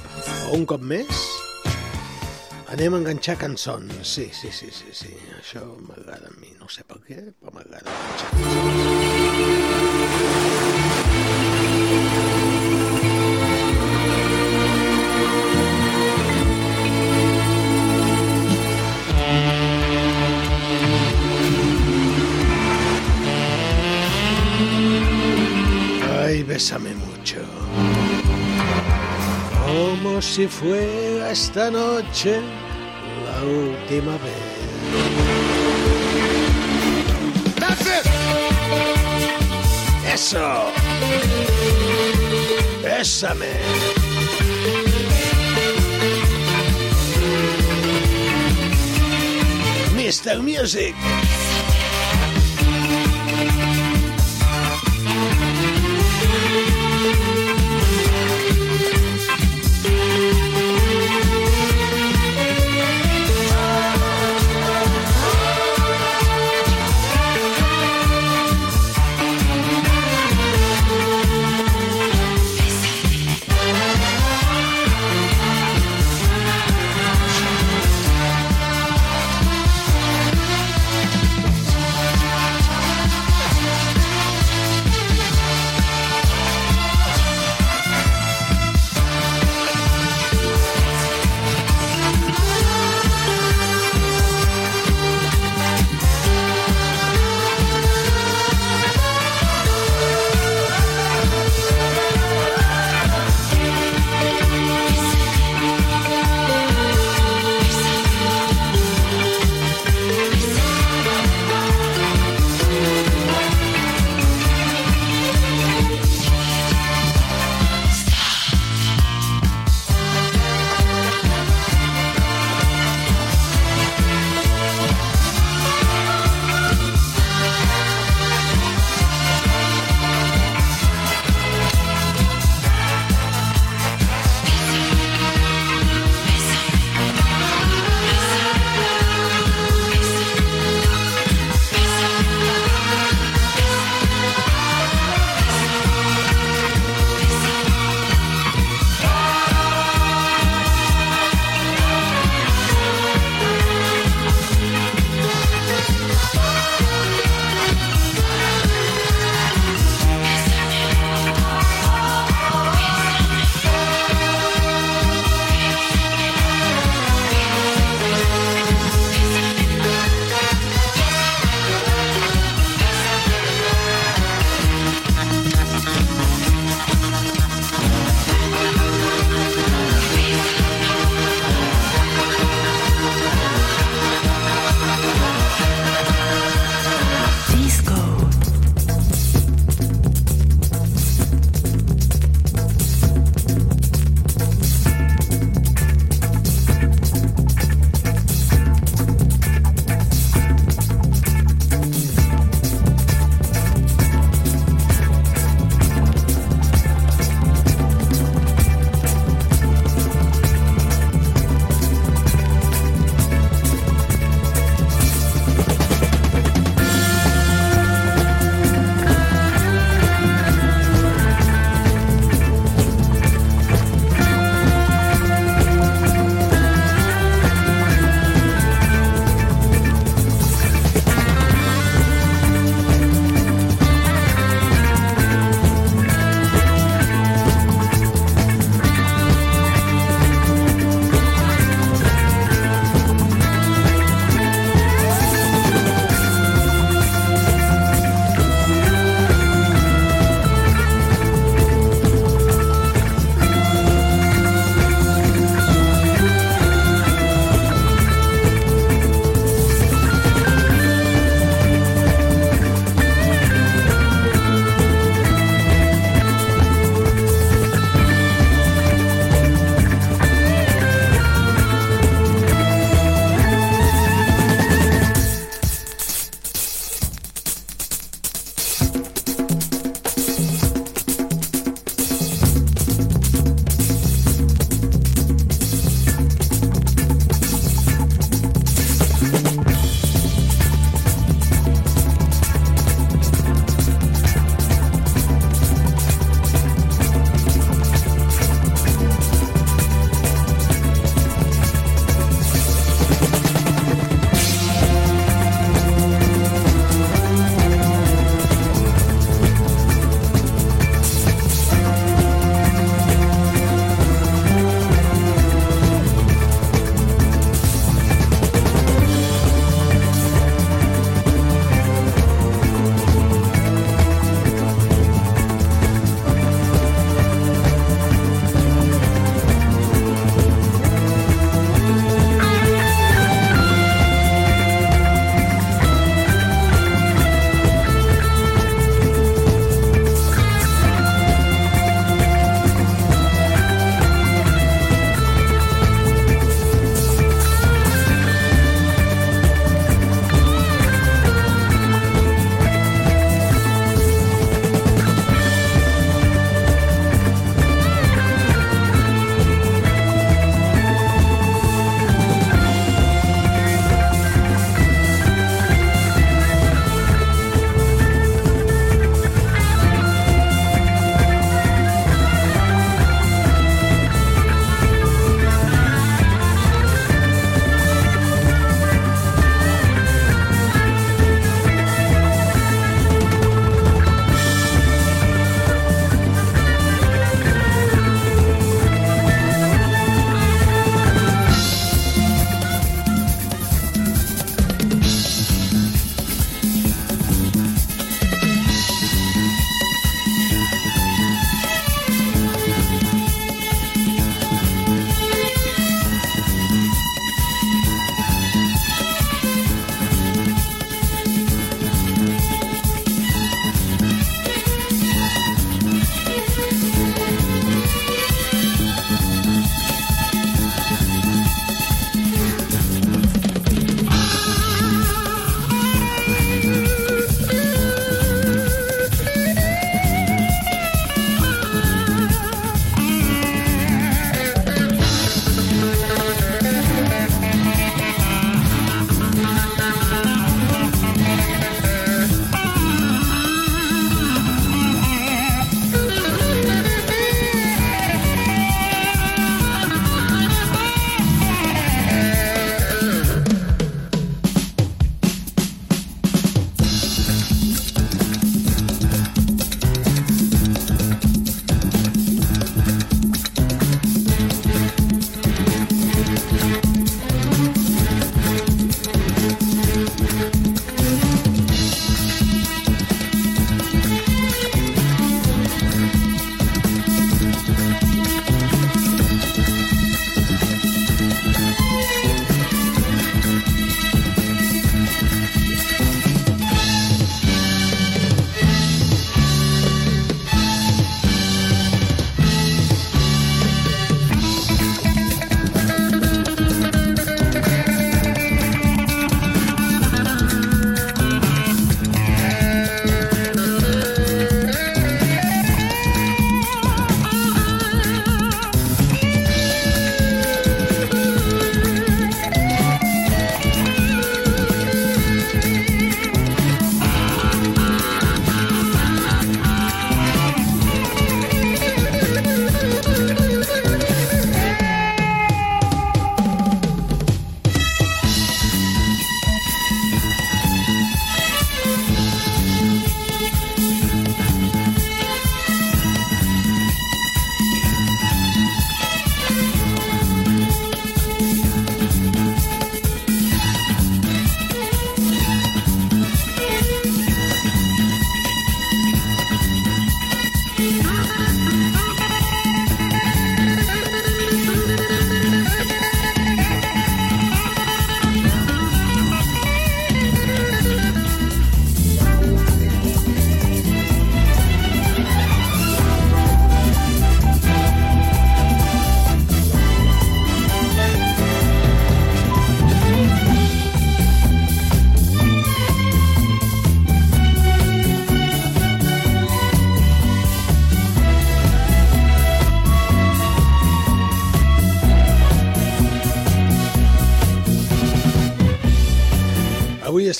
[0.49, 1.07] o un cop més,
[2.75, 4.03] anem a enganxar cançons?
[4.03, 5.15] Sí, sí, sí, sí, sí.
[5.39, 8.91] això m'agrada a mi, no sé per què, però m'agrada enganxar cançons.
[26.31, 27.39] Ay, bésame mucho.
[29.65, 32.39] Como si fuera esta noche
[33.25, 34.41] la última vez.
[37.59, 38.05] That's it.
[40.13, 40.71] Eso.
[42.81, 43.51] Bésame.
[49.97, 50.41] Mr.
[50.41, 50.95] Music.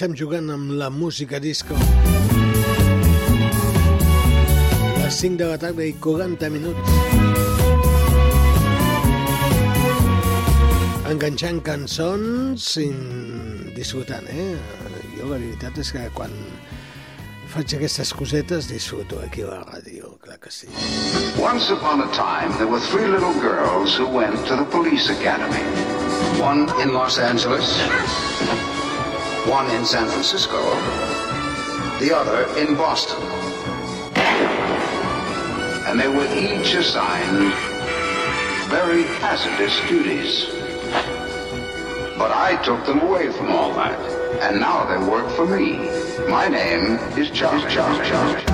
[0.02, 1.76] Estem jugant amb la música disco.
[4.98, 6.96] Les 5 de la tarda i 40 minuts.
[11.12, 12.88] Enganxant cançons i
[13.78, 14.58] disfrutant, eh?
[15.20, 16.34] Jo la veritat és que quan
[17.54, 20.74] faig aquestes cosetes disfruto aquí a la ràdio, clar que sí.
[21.38, 25.62] Once upon a time, there were three little girls who went to the police academy.
[26.42, 27.78] One in Los Angeles,
[29.48, 30.62] one in San Francisco,
[32.00, 33.22] the other in Boston.
[35.88, 37.52] And they were each assigned
[38.70, 40.46] very hazardous duties.
[42.18, 44.00] But I took them away from all that,
[44.42, 45.90] and now they work for me.
[46.30, 47.70] My name is Charlie.
[47.70, 48.08] Charlie.
[48.08, 48.51] Charlie.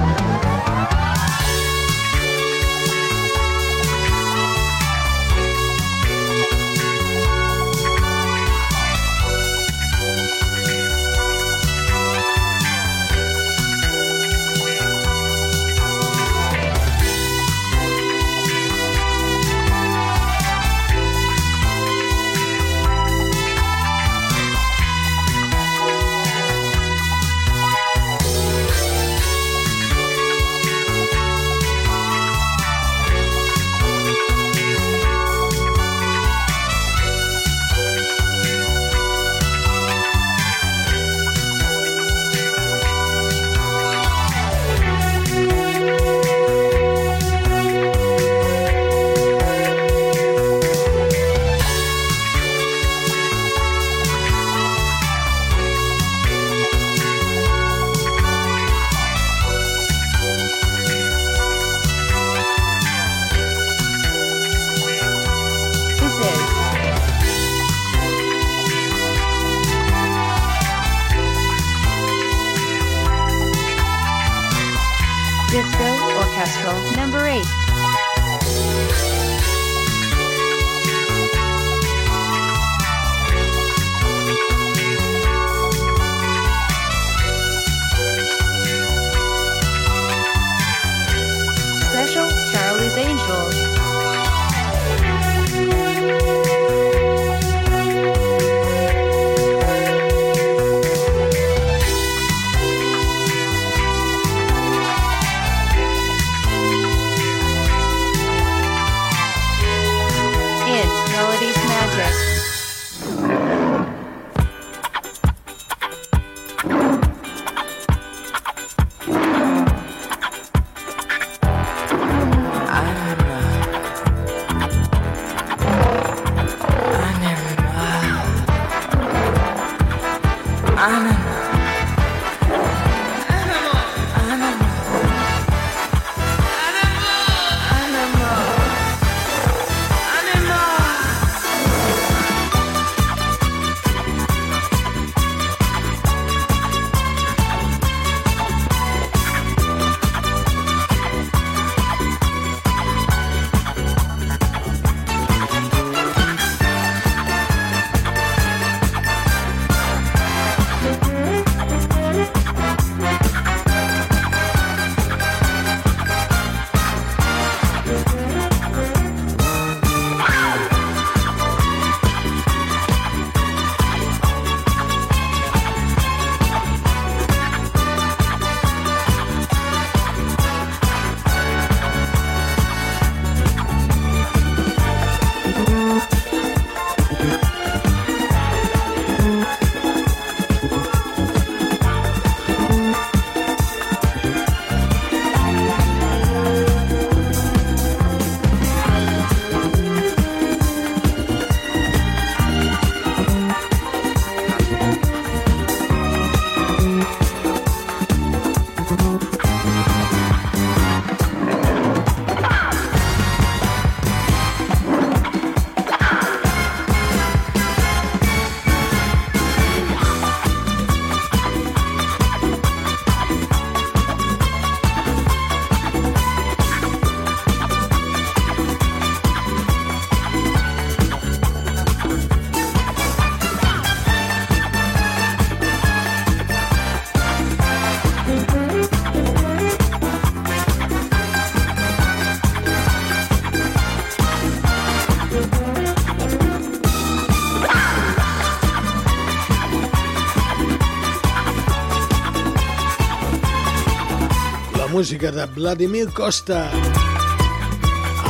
[254.90, 256.72] Música de Vladimir Costa.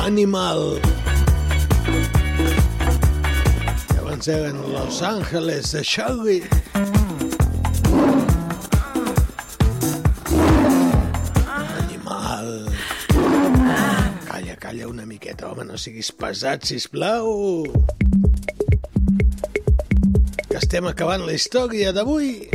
[0.02, 0.80] Animal.
[3.94, 6.44] I abans eren Los Angeles de Charlie.
[11.80, 12.68] Animal.
[14.26, 17.66] Calla, calla una miqueta, home, no siguis pesat, sisplau.
[20.48, 22.50] Que estem acabant la història d'avui.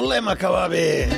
[0.00, 1.08] Volem acabar bé.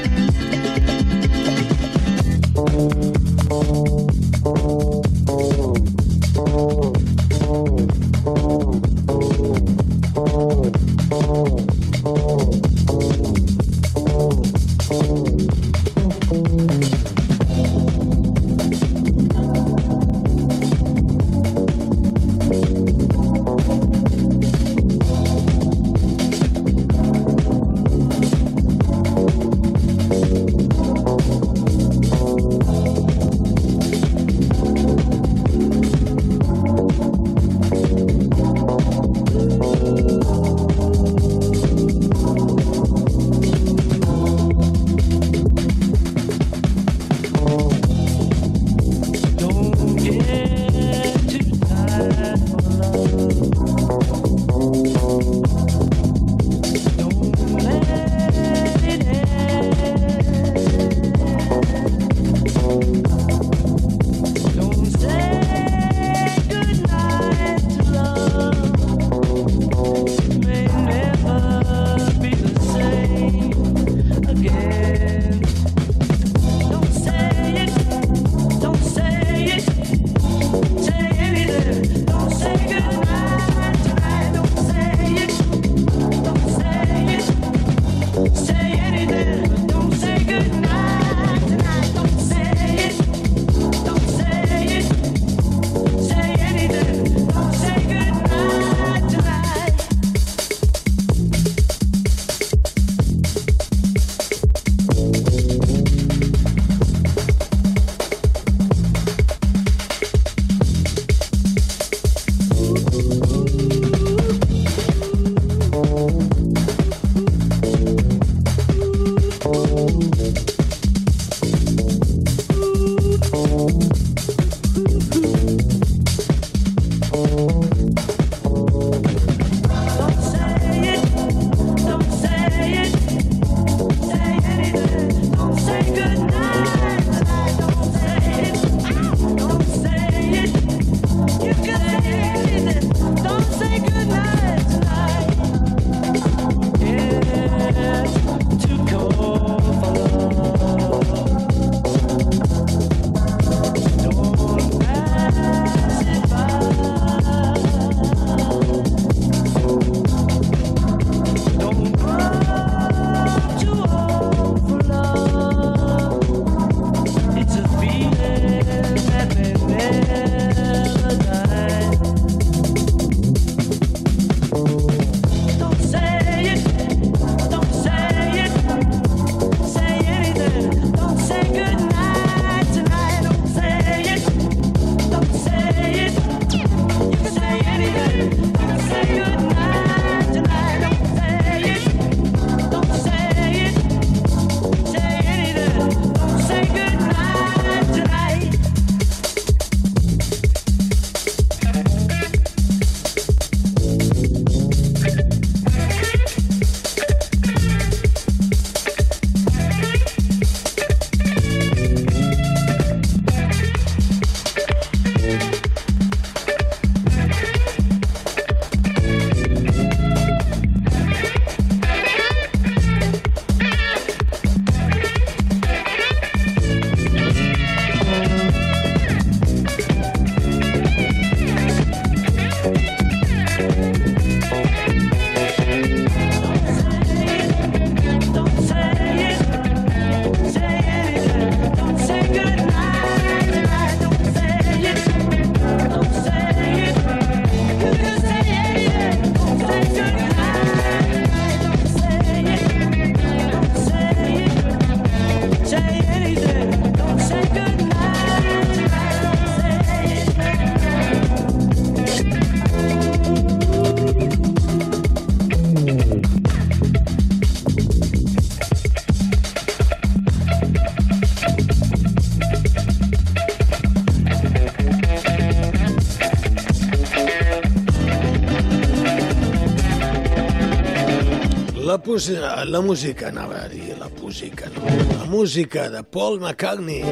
[282.10, 284.82] música, eh, la música, anava a dir, la música, no?
[285.18, 287.04] La música de Paul McCartney.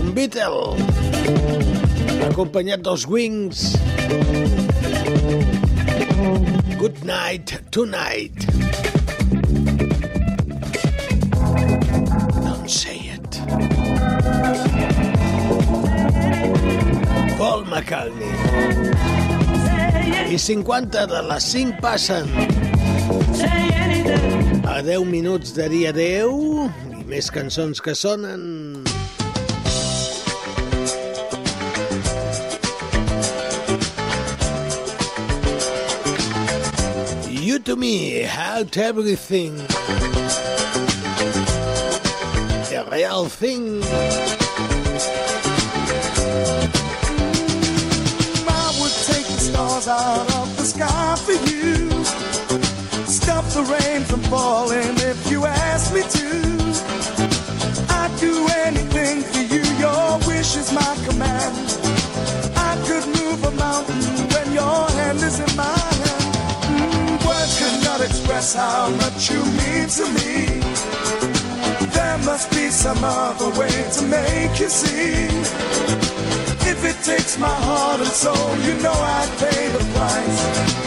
[0.00, 0.76] Un Beatle.
[2.28, 3.78] Acompanyat dels Wings.
[6.76, 8.44] Good night, tonight.
[12.44, 13.40] Don't say it.
[17.38, 19.16] Paul McCartney
[20.28, 22.65] i 50 de les 5 passen.
[24.64, 26.28] A 10 minuts de dia 10
[26.96, 28.84] i més cançons que sonen.
[37.28, 39.56] You to me, how to everything.
[42.70, 44.15] The real thing.
[68.56, 70.60] how much you mean to me.
[71.92, 75.28] There must be some other way to make you see.
[76.72, 80.85] If it takes my heart and soul, you know I'd pay the price.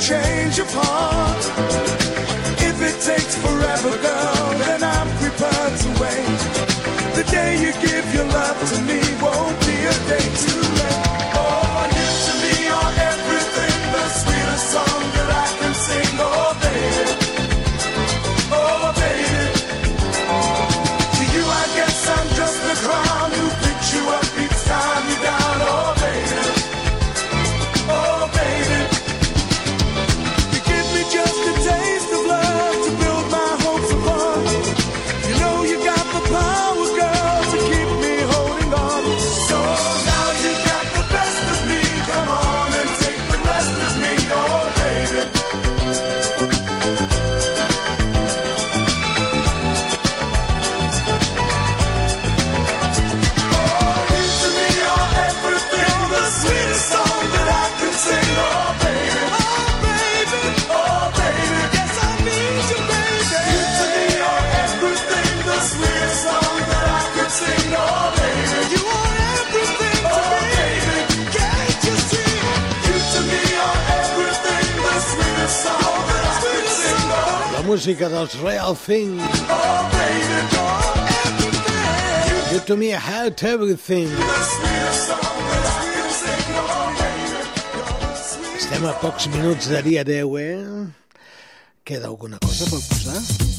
[0.00, 1.44] change your heart.
[2.60, 6.38] If it takes forever, girl, then I'm prepared to wait.
[7.16, 10.65] The day you give your love to me won't be a day too
[77.86, 79.22] música dels Real Things.
[79.48, 79.90] Oh,
[82.50, 84.08] Give to me how everything.
[88.56, 90.86] Estem a pocs minuts de dia 10, eh?
[91.84, 93.55] Queda alguna cosa per posar?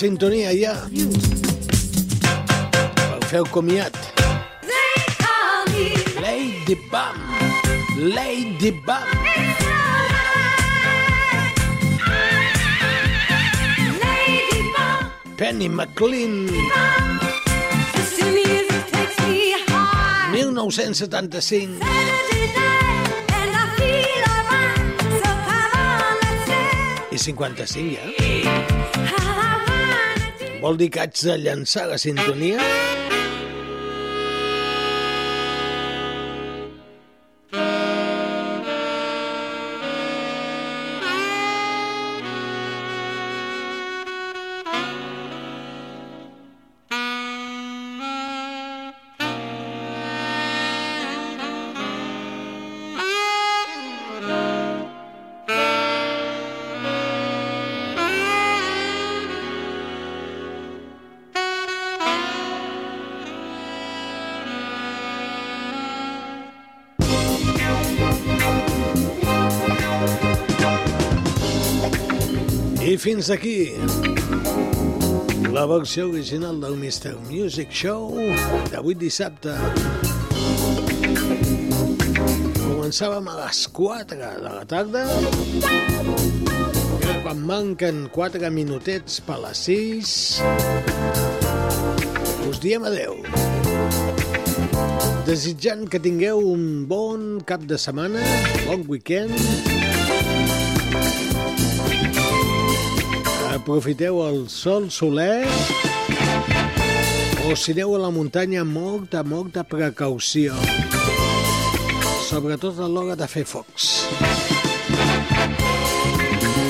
[0.00, 0.72] sintonia ja.
[3.12, 3.92] El feu comiat.
[6.24, 7.16] Lady Bam.
[7.98, 9.04] Lady Bam.
[15.36, 16.48] Penny McLean.
[20.32, 21.76] 1975.
[27.10, 28.00] i 55, ja.
[30.60, 32.89] Vol dir que haig de llançar la sintonia?
[73.20, 73.72] Fins aquí
[75.52, 77.18] la versió original del Mr.
[77.28, 78.14] Music Show
[78.72, 79.52] d'avui dissabte.
[82.56, 85.02] Començàvem a les 4 de la tarda
[86.96, 90.40] i quan manquen 4 minutets per les 6
[92.48, 93.20] us diem adeu.
[95.28, 98.24] Desitjant que tingueu un bon cap de setmana,
[98.64, 99.36] bon weekend,
[103.60, 105.44] aprofiteu el sol soler
[107.44, 110.56] o si aneu a la muntanya molta, molta precaució.
[112.24, 113.88] Sobretot a l'hora de fer focs.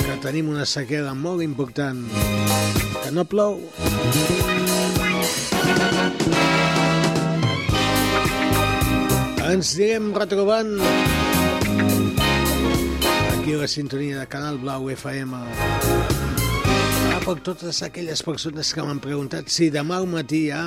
[0.07, 2.03] Que tenim una sequera molt important.
[3.05, 3.61] Que no plou.
[9.51, 10.75] Ens anirem retrobant
[13.37, 16.20] aquí a la sintonia de Canal Blau FM
[17.25, 20.65] per totes aquelles persones que m'han preguntat si demà al matí hi ha...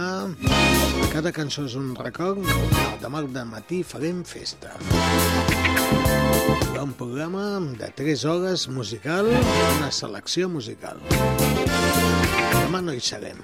[1.13, 2.41] Cada cançó és un record.
[2.45, 2.57] No,
[3.01, 4.73] demà al matí farem festa.
[4.91, 11.01] Hi ha un programa de 3 hores musical, una selecció musical.
[11.13, 13.41] Demà no hi serem.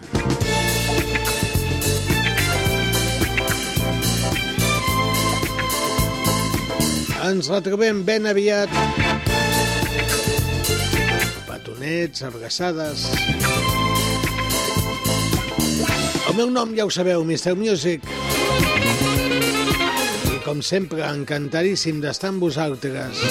[7.30, 8.73] Ens retrobem ben aviat
[11.80, 13.08] petonets, abraçades...
[16.30, 17.56] El meu nom ja ho sabeu, Mr.
[17.58, 18.04] Music.
[20.30, 23.24] I com sempre, encantadíssim d'estar amb vosaltres.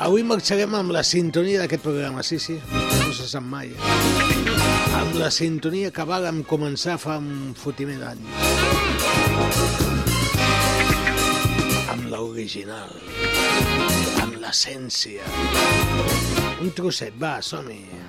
[0.00, 3.72] Avui marxarem amb la sintonia d'aquest programa, sí, sí, no se sap mai.
[5.00, 8.28] Amb la sintonia que vàrem començar fa un fotimer d'anys.
[11.96, 12.92] Amb l'original,
[14.20, 15.24] amb l'essència.
[16.60, 17.99] Un trosset, va, som-hi.